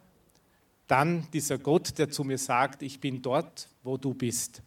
dann 0.87 1.27
dieser 1.33 1.59
Gott, 1.59 1.99
der 1.99 2.11
zu 2.11 2.25
mir 2.25 2.39
sagt, 2.39 2.83
ich 2.83 3.01
bin 3.01 3.23
dort, 3.23 3.69
wo 3.83 3.97
du 3.97 4.15
bist. 4.15 4.63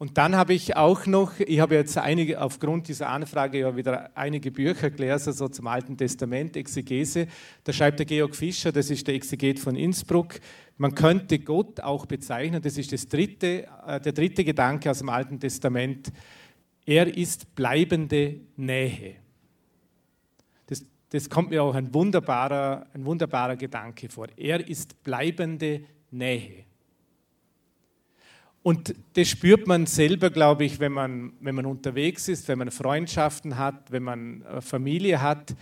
Und 0.00 0.16
dann 0.16 0.34
habe 0.34 0.54
ich 0.54 0.78
auch 0.78 1.04
noch, 1.04 1.38
ich 1.40 1.60
habe 1.60 1.74
jetzt 1.74 1.98
einige, 1.98 2.40
aufgrund 2.40 2.88
dieser 2.88 3.10
Anfrage 3.10 3.58
ja 3.58 3.76
wieder 3.76 4.10
einige 4.16 4.50
Bücher 4.50 4.88
gelesen, 4.88 5.34
so 5.34 5.46
zum 5.46 5.66
Alten 5.66 5.94
Testament, 5.94 6.56
Exegese. 6.56 7.26
Da 7.64 7.72
schreibt 7.74 7.98
der 7.98 8.06
Georg 8.06 8.34
Fischer, 8.34 8.72
das 8.72 8.88
ist 8.88 9.06
der 9.06 9.14
Exeget 9.14 9.58
von 9.58 9.76
Innsbruck, 9.76 10.40
man 10.78 10.94
könnte 10.94 11.38
Gott 11.38 11.80
auch 11.80 12.06
bezeichnen, 12.06 12.62
das 12.62 12.78
ist 12.78 12.94
das 12.94 13.08
dritte, 13.08 13.66
äh, 13.86 14.00
der 14.00 14.12
dritte 14.12 14.42
Gedanke 14.42 14.90
aus 14.90 15.00
dem 15.00 15.10
Alten 15.10 15.38
Testament, 15.38 16.10
er 16.86 17.14
ist 17.14 17.54
bleibende 17.54 18.40
Nähe. 18.56 19.16
das 21.10 21.28
kommt 21.28 21.50
mir 21.50 21.62
auch 21.62 21.74
ein 21.74 21.92
wunderbarer, 21.92 22.86
ein 22.94 23.04
wunderbarer 23.04 23.56
Gedanke 23.56 24.08
vor. 24.08 24.28
Er 24.34 24.66
ist 24.66 25.02
bleibende 25.04 25.82
Nähe. 26.10 26.69
Und 28.62 28.94
das 29.14 29.28
spürt 29.28 29.66
man 29.66 29.86
selber, 29.86 30.30
glaube 30.30 30.64
ich, 30.64 30.80
wenn 30.80 30.92
man, 30.92 31.32
wenn 31.40 31.54
man 31.54 31.64
unterwegs 31.66 32.28
ist, 32.28 32.46
wenn 32.48 32.58
man 32.58 32.70
Freundschaften 32.70 33.56
hat, 33.56 33.90
wenn 33.90 34.02
man 34.02 34.42
äh, 34.42 34.60
Familie 34.60 35.22
hat. 35.22 35.54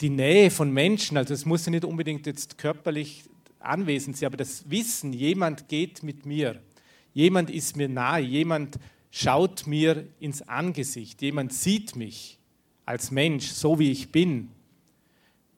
Die 0.00 0.08
Nähe 0.10 0.50
von 0.50 0.72
Menschen, 0.72 1.16
also 1.16 1.34
es 1.34 1.44
muss 1.44 1.66
ja 1.66 1.70
nicht 1.70 1.84
unbedingt 1.84 2.26
jetzt 2.26 2.56
körperlich 2.56 3.24
anwesend 3.60 4.16
sein, 4.16 4.28
aber 4.28 4.38
das 4.38 4.68
Wissen, 4.68 5.12
jemand 5.12 5.68
geht 5.68 6.02
mit 6.02 6.26
mir, 6.26 6.60
jemand 7.12 7.50
ist 7.50 7.76
mir 7.76 7.88
nahe, 7.88 8.20
jemand 8.20 8.78
schaut 9.10 9.66
mir 9.66 10.08
ins 10.18 10.42
Angesicht, 10.42 11.22
jemand 11.22 11.52
sieht 11.52 11.94
mich 11.94 12.38
als 12.84 13.10
Mensch, 13.10 13.48
so 13.48 13.78
wie 13.78 13.92
ich 13.92 14.10
bin, 14.10 14.48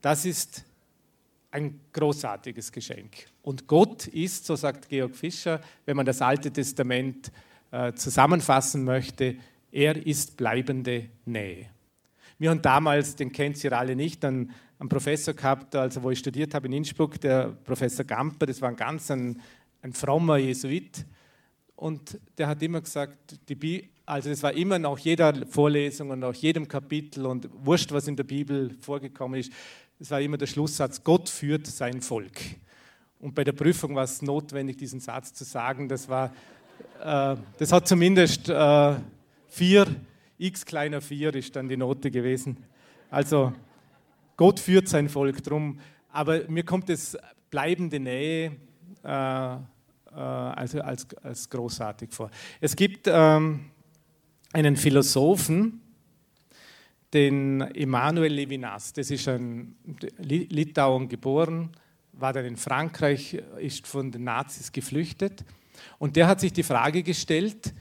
das 0.03 0.27
ist 0.27 0.65
ein 1.55 1.81
großartiges 1.93 2.73
Geschenk. 2.73 3.27
Und 3.43 3.69
Gott 3.69 4.09
ist, 4.09 4.45
so 4.45 4.57
sagt 4.57 4.89
Georg 4.89 5.15
Fischer, 5.15 5.61
wenn 5.87 5.97
man 5.97 6.05
das 6.05 6.21
Alte 6.21 6.51
Testament 6.51 7.31
äh, 7.71 7.93
zusammenfassen 7.93 8.83
möchte, 8.83 9.37
er 9.71 10.05
ist 10.05 10.37
bleibende 10.37 11.11
Nähe. 11.25 11.67
Wir 12.39 12.51
haben 12.51 12.61
damals, 12.61 13.15
den 13.15 13.31
kennt 13.31 13.63
ihr 13.63 13.73
alle 13.73 13.95
nicht, 13.95 14.25
einen, 14.25 14.51
einen, 14.81 14.89
Professor 14.89 15.33
gehabt, 15.33 15.77
also 15.77 16.03
wo 16.03 16.11
ich 16.11 16.19
studiert 16.19 16.55
habe 16.55 16.67
in 16.67 16.73
Innsbruck, 16.73 17.21
der 17.21 17.57
Professor 17.65 18.05
Gamper, 18.05 18.47
das 18.47 18.61
war 18.61 18.71
ein 18.71 18.77
ganz 18.77 19.11
ein, 19.13 19.41
ein 19.83 19.93
frommer 19.93 20.39
Jesuit. 20.39 21.07
Und 21.77 22.19
der 22.37 22.49
hat 22.49 22.63
immer 22.63 22.81
gesagt, 22.81 23.39
die 23.49 23.91
also 24.07 24.29
das 24.29 24.43
war 24.43 24.53
immer 24.53 24.79
nach 24.79 24.99
jeder 24.99 25.47
Vorlesung 25.47 26.11
und 26.11 26.19
nach 26.19 26.35
jedem 26.35 26.69
Kapitel 26.69 27.25
und 27.25 27.49
wurscht, 27.53 27.91
was 27.91 28.07
in 28.07 28.17
der 28.17 28.25
Bibel 28.25 28.77
vorgekommen 28.81 29.41
ist, 29.41 29.51
das 29.99 30.11
war 30.11 30.21
immer 30.21 30.37
der 30.37 30.47
Schlusssatz, 30.47 31.03
Gott 31.03 31.29
führt 31.29 31.67
sein 31.67 32.01
Volk. 32.01 32.41
Und 33.21 33.35
bei 33.35 33.45
der 33.45 33.53
Prüfung 33.53 33.95
war 33.95 34.05
es 34.05 34.21
notwendig, 34.23 34.77
diesen 34.77 35.01
Satz 35.01 35.33
zu 35.33 35.45
sagen. 35.45 35.89
Das, 35.89 36.09
war, 36.09 36.33
äh, 37.01 37.37
das 37.59 37.73
hat 37.73 37.89
zumindest 37.89 38.49
äh, 38.49 38.97
vier, 39.49 39.87
x 40.37 40.67
kleiner 40.67 41.01
vier 41.01 41.35
ist 41.35 41.57
dann 41.57 41.69
die 41.69 41.77
Note 41.77 42.11
gewesen. 42.11 42.59
Also 43.11 43.53
Gott 44.37 44.61
führt 44.61 44.89
sein 44.89 45.09
Volk 45.09 45.43
drum. 45.43 45.79
Aber 46.11 46.49
mir 46.49 46.65
kommt 46.65 46.91
es 46.91 47.17
bleibende 47.51 47.99
Nähe 48.01 48.57
äh, 49.05 49.09
äh 49.09 49.61
also 50.17 50.81
als, 50.81 51.07
als 51.23 51.49
großartig 51.49 52.13
vor. 52.13 52.31
Es 52.61 52.77
gibt 52.77 53.07
ähm, 53.07 53.71
einen 54.53 54.77
Philosophen, 54.77 55.81
den 57.15 57.61
Emanuel 57.61 58.33
Levinas. 58.33 58.93
Das 58.93 59.11
ist 59.11 59.29
ein 59.29 59.77
Litauen 60.19 61.09
geboren, 61.09 61.71
war 62.13 62.33
dann 62.33 62.45
in 62.45 62.57
Frankreich, 62.57 63.41
ist 63.59 63.87
von 63.87 64.11
den 64.11 64.25
Nazis 64.25 64.73
geflüchtet. 64.73 65.45
Und 65.99 66.17
der 66.17 66.27
hat 66.27 66.41
sich 66.41 66.53
die 66.53 66.65
Frage 66.65 67.03
gestellt, 67.03 67.73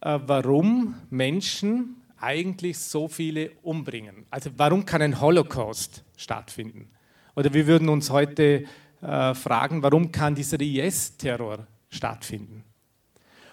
äh, 0.00 0.18
warum 0.26 0.94
Menschen 1.10 1.96
eigentlich 2.20 2.78
so 2.78 3.08
viele 3.08 3.50
umbringen. 3.62 4.26
Also 4.30 4.50
warum 4.56 4.84
kann 4.84 5.02
ein 5.02 5.20
Holocaust 5.20 6.04
stattfinden? 6.16 6.88
Oder 7.34 7.52
wir 7.52 7.66
würden 7.66 7.88
uns 7.88 8.10
heute 8.10 8.64
äh, 9.00 9.34
fragen, 9.34 9.82
warum 9.82 10.10
kann 10.10 10.34
dieser 10.34 10.60
IS-Terror 10.60 11.66
stattfinden? 11.88 12.64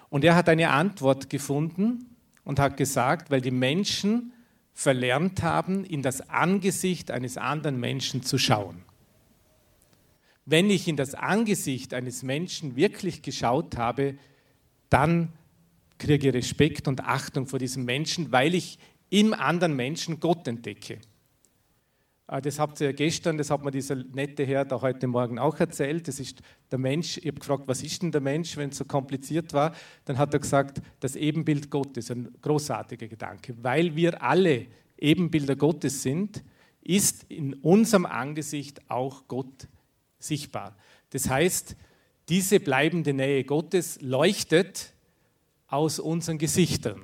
Und 0.09 0.23
er 0.23 0.35
hat 0.35 0.49
eine 0.49 0.69
Antwort 0.69 1.29
gefunden 1.29 2.15
und 2.43 2.59
hat 2.59 2.77
gesagt, 2.77 3.31
weil 3.31 3.41
die 3.41 3.51
Menschen 3.51 4.31
verlernt 4.75 5.41
haben, 5.41 5.85
in 5.85 6.01
das 6.03 6.29
Angesicht 6.29 7.09
eines 7.09 7.37
anderen 7.37 7.79
Menschen 7.79 8.21
zu 8.21 8.37
schauen. 8.37 8.83
Wenn 10.45 10.69
ich 10.69 10.87
in 10.87 10.97
das 10.97 11.15
Angesicht 11.15 11.93
eines 11.93 12.21
Menschen 12.21 12.75
wirklich 12.75 13.23
geschaut 13.23 13.77
habe, 13.77 14.15
dann 14.89 15.31
kriege 15.97 16.27
ich 16.27 16.35
Respekt 16.35 16.87
und 16.89 17.01
Achtung 17.01 17.47
vor 17.47 17.57
diesem 17.57 17.85
Menschen, 17.85 18.31
weil 18.33 18.53
ich 18.53 18.77
im 19.09 19.33
anderen 19.33 19.75
Menschen 19.75 20.19
Gott 20.19 20.45
entdecke. 20.47 20.99
Ah, 22.27 22.41
das 22.41 22.57
habt 22.57 22.81
ihr 22.81 22.91
gestern, 22.93 23.37
das 23.37 23.51
hat 23.51 23.63
mir 23.63 23.69
dieser 23.69 23.95
nette 23.95 24.43
Herr 24.45 24.65
da 24.65 24.81
heute 24.81 25.05
Morgen 25.05 25.37
auch 25.37 25.59
erzählt. 25.59 26.07
Das 26.07 26.19
ist 26.19 26.41
der 26.71 26.79
Mensch. 26.79 27.17
Ich 27.19 27.27
habe 27.27 27.39
gefragt, 27.39 27.63
was 27.67 27.83
ist 27.83 28.01
denn 28.01 28.11
der 28.11 28.21
Mensch, 28.21 28.57
wenn 28.57 28.71
es 28.71 28.77
so 28.77 28.85
kompliziert 28.85 29.53
war? 29.53 29.75
Dann 30.05 30.17
hat 30.17 30.33
er 30.33 30.39
gesagt, 30.39 30.81
das 31.01 31.15
Ebenbild 31.15 31.69
Gottes. 31.69 32.09
Ein 32.09 32.33
großartiger 32.41 33.07
Gedanke. 33.07 33.55
Weil 33.61 33.95
wir 33.95 34.23
alle 34.23 34.65
Ebenbilder 34.97 35.55
Gottes 35.55 36.01
sind, 36.01 36.43
ist 36.81 37.25
in 37.25 37.53
unserem 37.55 38.07
Angesicht 38.07 38.89
auch 38.89 39.27
Gott 39.27 39.67
sichtbar. 40.17 40.75
Das 41.11 41.29
heißt, 41.29 41.75
diese 42.29 42.59
bleibende 42.59 43.13
Nähe 43.13 43.43
Gottes 43.43 44.01
leuchtet 44.01 44.93
aus 45.67 45.99
unseren 45.99 46.39
Gesichtern. 46.39 47.03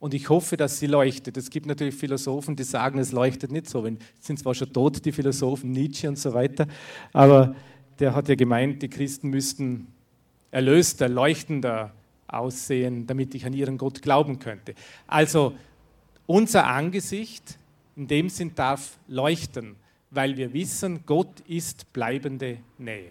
Und 0.00 0.14
ich 0.14 0.28
hoffe, 0.28 0.56
dass 0.56 0.78
sie 0.78 0.86
leuchtet. 0.86 1.36
Es 1.36 1.50
gibt 1.50 1.66
natürlich 1.66 1.94
Philosophen, 1.94 2.54
die 2.54 2.62
sagen, 2.62 2.98
es 2.98 3.10
leuchtet 3.10 3.50
nicht 3.50 3.68
so. 3.68 3.82
Wenn, 3.82 3.98
sind 4.20 4.38
zwar 4.38 4.54
schon 4.54 4.72
tot, 4.72 5.04
die 5.04 5.12
Philosophen, 5.12 5.72
Nietzsche 5.72 6.08
und 6.08 6.18
so 6.18 6.32
weiter, 6.34 6.66
aber 7.12 7.56
der 7.98 8.14
hat 8.14 8.28
ja 8.28 8.36
gemeint, 8.36 8.80
die 8.82 8.88
Christen 8.88 9.28
müssten 9.28 9.88
erlöster, 10.52 11.08
leuchtender 11.08 11.92
aussehen, 12.28 13.06
damit 13.06 13.34
ich 13.34 13.44
an 13.44 13.52
ihren 13.52 13.76
Gott 13.76 14.02
glauben 14.02 14.38
könnte. 14.38 14.74
Also 15.06 15.54
unser 16.26 16.66
Angesicht 16.66 17.58
in 17.96 18.06
dem 18.06 18.28
Sinn 18.28 18.54
darf 18.54 18.98
leuchten, 19.08 19.76
weil 20.10 20.36
wir 20.36 20.52
wissen, 20.52 21.00
Gott 21.06 21.40
ist 21.48 21.92
bleibende 21.92 22.58
Nähe. 22.78 23.10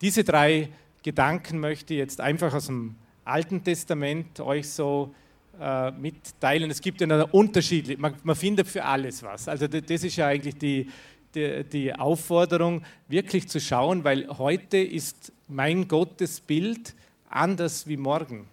Diese 0.00 0.24
drei 0.24 0.68
Gedanken 1.02 1.60
möchte 1.60 1.94
ich 1.94 1.98
jetzt 1.98 2.20
einfach 2.20 2.52
aus 2.52 2.66
dem 2.66 2.96
Alten 3.24 3.64
Testament 3.64 4.40
euch 4.40 4.68
so 4.68 5.14
äh, 5.60 5.90
mitteilen. 5.92 6.70
Es 6.70 6.80
gibt 6.80 7.00
ja 7.00 7.22
unterschiedliche, 7.24 8.00
man, 8.00 8.14
man, 8.22 8.36
findet 8.36 8.66
für 8.66 8.84
alles 8.84 9.22
was. 9.22 9.48
Also 9.48 9.66
das 9.68 10.04
ist 10.04 10.16
ja 10.16 10.28
eigentlich 10.28 10.56
die, 10.56 10.88
die, 11.34 11.64
die 11.64 11.94
Aufforderung, 11.94 12.82
wirklich 13.08 13.48
zu 13.48 13.60
schauen, 13.60 14.04
weil 14.04 14.28
heute 14.38 14.78
ist 14.78 15.32
mein 15.48 15.88
Gottesbild 15.88 16.94
anders 17.28 17.86
wie 17.86 17.96
morgen, 17.96 18.46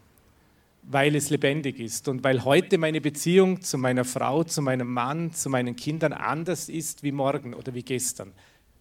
weil 0.83 1.15
es 1.15 1.29
lebendig 1.29 1.79
ist 1.79 2.07
und 2.07 2.23
weil 2.23 2.43
heute 2.43 2.77
meine 2.77 3.01
Beziehung 3.01 3.61
zu 3.61 3.77
meiner 3.77 4.05
Frau, 4.05 4.43
zu 4.43 4.61
meinem 4.61 4.91
Mann, 4.91 5.33
zu 5.33 5.49
meinen 5.49 5.75
Kindern 5.75 6.13
anders 6.13 6.69
ist 6.69 7.03
wie 7.03 7.11
morgen 7.11 7.53
oder 7.53 7.73
wie 7.73 7.83
gestern, 7.83 8.31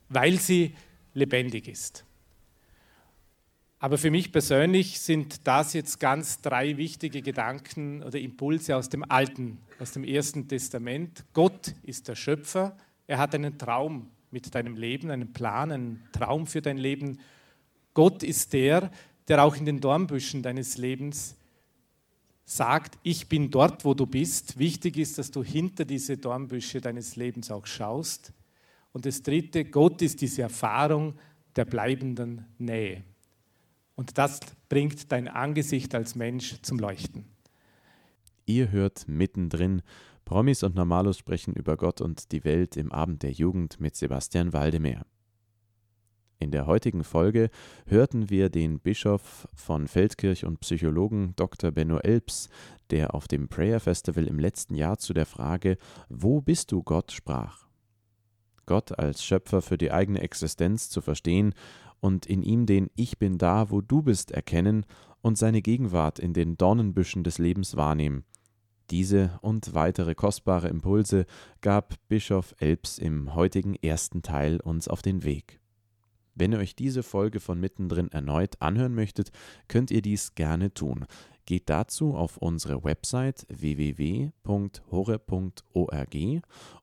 weil 0.09 0.39
sie 0.39 0.75
lebendig 1.15 1.69
ist. 1.69 2.05
Aber 3.83 3.97
für 3.97 4.11
mich 4.11 4.31
persönlich 4.31 5.01
sind 5.01 5.47
das 5.47 5.73
jetzt 5.73 5.99
ganz 5.99 6.43
drei 6.43 6.77
wichtige 6.77 7.23
Gedanken 7.23 8.03
oder 8.03 8.19
Impulse 8.19 8.77
aus 8.77 8.91
dem 8.91 9.11
Alten, 9.11 9.57
aus 9.79 9.93
dem 9.93 10.05
Ersten 10.05 10.47
Testament. 10.47 11.25
Gott 11.33 11.75
ist 11.83 12.07
der 12.07 12.15
Schöpfer. 12.15 12.77
Er 13.07 13.17
hat 13.17 13.35
einen 13.35 13.57
Traum 13.57 14.11
mit 14.31 14.55
deinem 14.55 14.77
Leben, 14.77 15.11
einen 15.11 15.33
Plan, 15.33 15.73
einen 15.73 16.03
Traum 16.13 16.47
für 16.47 16.61
dein 16.61 16.77
Leben. 16.77 17.21
Gott 17.95 18.23
ist 18.23 18.53
der, 18.53 18.91
der 19.29 19.43
auch 19.43 19.57
in 19.57 19.65
den 19.65 19.81
Dornbüschen 19.81 20.43
deines 20.43 20.77
Lebens 20.77 21.37
sagt, 22.45 22.99
ich 23.03 23.31
bin 23.31 23.51
dort, 23.51 23.87
wo 23.87 23.95
du 23.95 24.05
bist. 24.05 24.59
Wichtig 24.59 24.99
ist, 24.99 25.17
dass 25.17 25.31
du 25.31 25.43
hinter 25.43 25.87
diese 25.87 26.19
Dornbüsche 26.19 26.83
deines 26.83 27.17
Lebens 27.17 27.51
auch 27.51 27.65
schaust. 27.65 28.35
Und 28.93 29.07
das 29.07 29.23
Dritte, 29.23 29.65
Gott 29.65 30.03
ist 30.03 30.21
diese 30.21 30.43
Erfahrung 30.43 31.15
der 31.57 31.65
bleibenden 31.65 32.45
Nähe. 32.59 33.05
Und 34.01 34.17
das 34.17 34.41
bringt 34.71 35.13
dein 35.13 35.29
Angesicht 35.29 35.95
als 35.95 36.15
Mensch 36.15 36.63
zum 36.63 36.79
Leuchten. 36.79 37.27
Ihr 38.47 38.71
hört 38.71 39.07
mittendrin. 39.07 39.83
Promis 40.25 40.63
und 40.63 40.75
Normalos 40.75 41.19
sprechen 41.19 41.53
über 41.53 41.77
Gott 41.77 42.01
und 42.01 42.33
die 42.33 42.43
Welt 42.45 42.79
im 42.79 42.93
Abend 42.93 43.23
der 43.23 43.33
Jugend 43.33 43.79
mit 43.79 43.97
Sebastian 43.97 44.55
Waldemeyer. 44.55 45.05
In 46.39 46.51
der 46.51 46.65
heutigen 46.65 47.05
Folge 47.05 47.51
hörten 47.85 48.31
wir 48.31 48.49
den 48.49 48.81
Bischof 48.81 49.47
von 49.55 49.87
Feldkirch 49.87 50.47
und 50.47 50.61
Psychologen 50.61 51.35
Dr. 51.37 51.71
Benno 51.71 51.99
Elbs, 51.99 52.49
der 52.89 53.15
auf 53.15 53.29
dem 53.29 53.49
Prayer 53.49 53.81
Festival 53.81 54.27
im 54.27 54.39
letzten 54.39 54.77
Jahr 54.77 54.97
zu 54.97 55.13
der 55.13 55.27
Frage 55.27 55.77
Wo 56.09 56.41
bist 56.41 56.73
du 56.73 56.83
Gott 56.83 57.13
sprach. 57.13 57.67
Gott 58.65 58.99
als 58.99 59.23
Schöpfer 59.25 59.61
für 59.61 59.77
die 59.77 59.91
eigene 59.91 60.23
Existenz 60.23 60.89
zu 60.89 61.03
verstehen 61.03 61.55
und 62.01 62.27
in 62.27 62.43
ihm 62.43 62.67
den 62.67 62.91
Ich 62.97 63.19
bin 63.19 63.39
da, 63.39 63.71
wo 63.71 63.81
du 63.81 64.03
bist 64.03 64.31
erkennen 64.31 64.87
und 65.21 65.39
seine 65.39 65.63
Gegenwart 65.63 66.19
in 66.19 66.33
den 66.33 66.57
Dornenbüschen 66.57 67.25
des 67.25 67.39
Lebens 67.39 67.77
wahrnehmen. 67.77 68.25
Diese 68.91 69.39
und 69.41 69.73
weitere 69.73 70.15
kostbare 70.15 70.69
Impulse 70.69 71.27
gab 71.61 71.95
Bischof 72.09 72.55
Elbs 72.59 72.99
im 72.99 73.35
heutigen 73.35 73.77
ersten 73.77 74.23
Teil 74.23 74.61
uns 74.61 74.89
auf 74.89 75.01
den 75.01 75.23
Weg. 75.23 75.61
Wenn 76.35 76.53
ihr 76.53 76.59
euch 76.59 76.75
diese 76.75 77.03
Folge 77.03 77.39
von 77.39 77.61
Mittendrin 77.61 78.11
erneut 78.11 78.61
anhören 78.61 78.95
möchtet, 78.95 79.31
könnt 79.69 79.91
ihr 79.91 80.03
dies 80.03 80.35
gerne 80.35 80.73
tun. 80.73 81.07
Geht 81.47 81.69
dazu 81.69 82.15
auf 82.15 82.37
unsere 82.37 82.85
Website 82.85 83.47
www.hore.org 83.49 84.37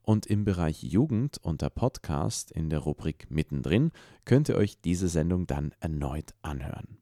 und 0.01 0.25
im 0.25 0.43
Bereich 0.45 0.83
Jugend 0.83 1.37
unter 1.41 1.69
Podcast 1.69 2.51
in 2.51 2.69
der 2.69 2.79
Rubrik 2.79 3.29
Mittendrin 3.29 3.91
könnt 4.25 4.49
ihr 4.49 4.55
euch 4.55 4.81
diese 4.81 5.07
Sendung 5.07 5.47
dann 5.47 5.73
erneut 5.79 6.33
anhören. 6.41 6.97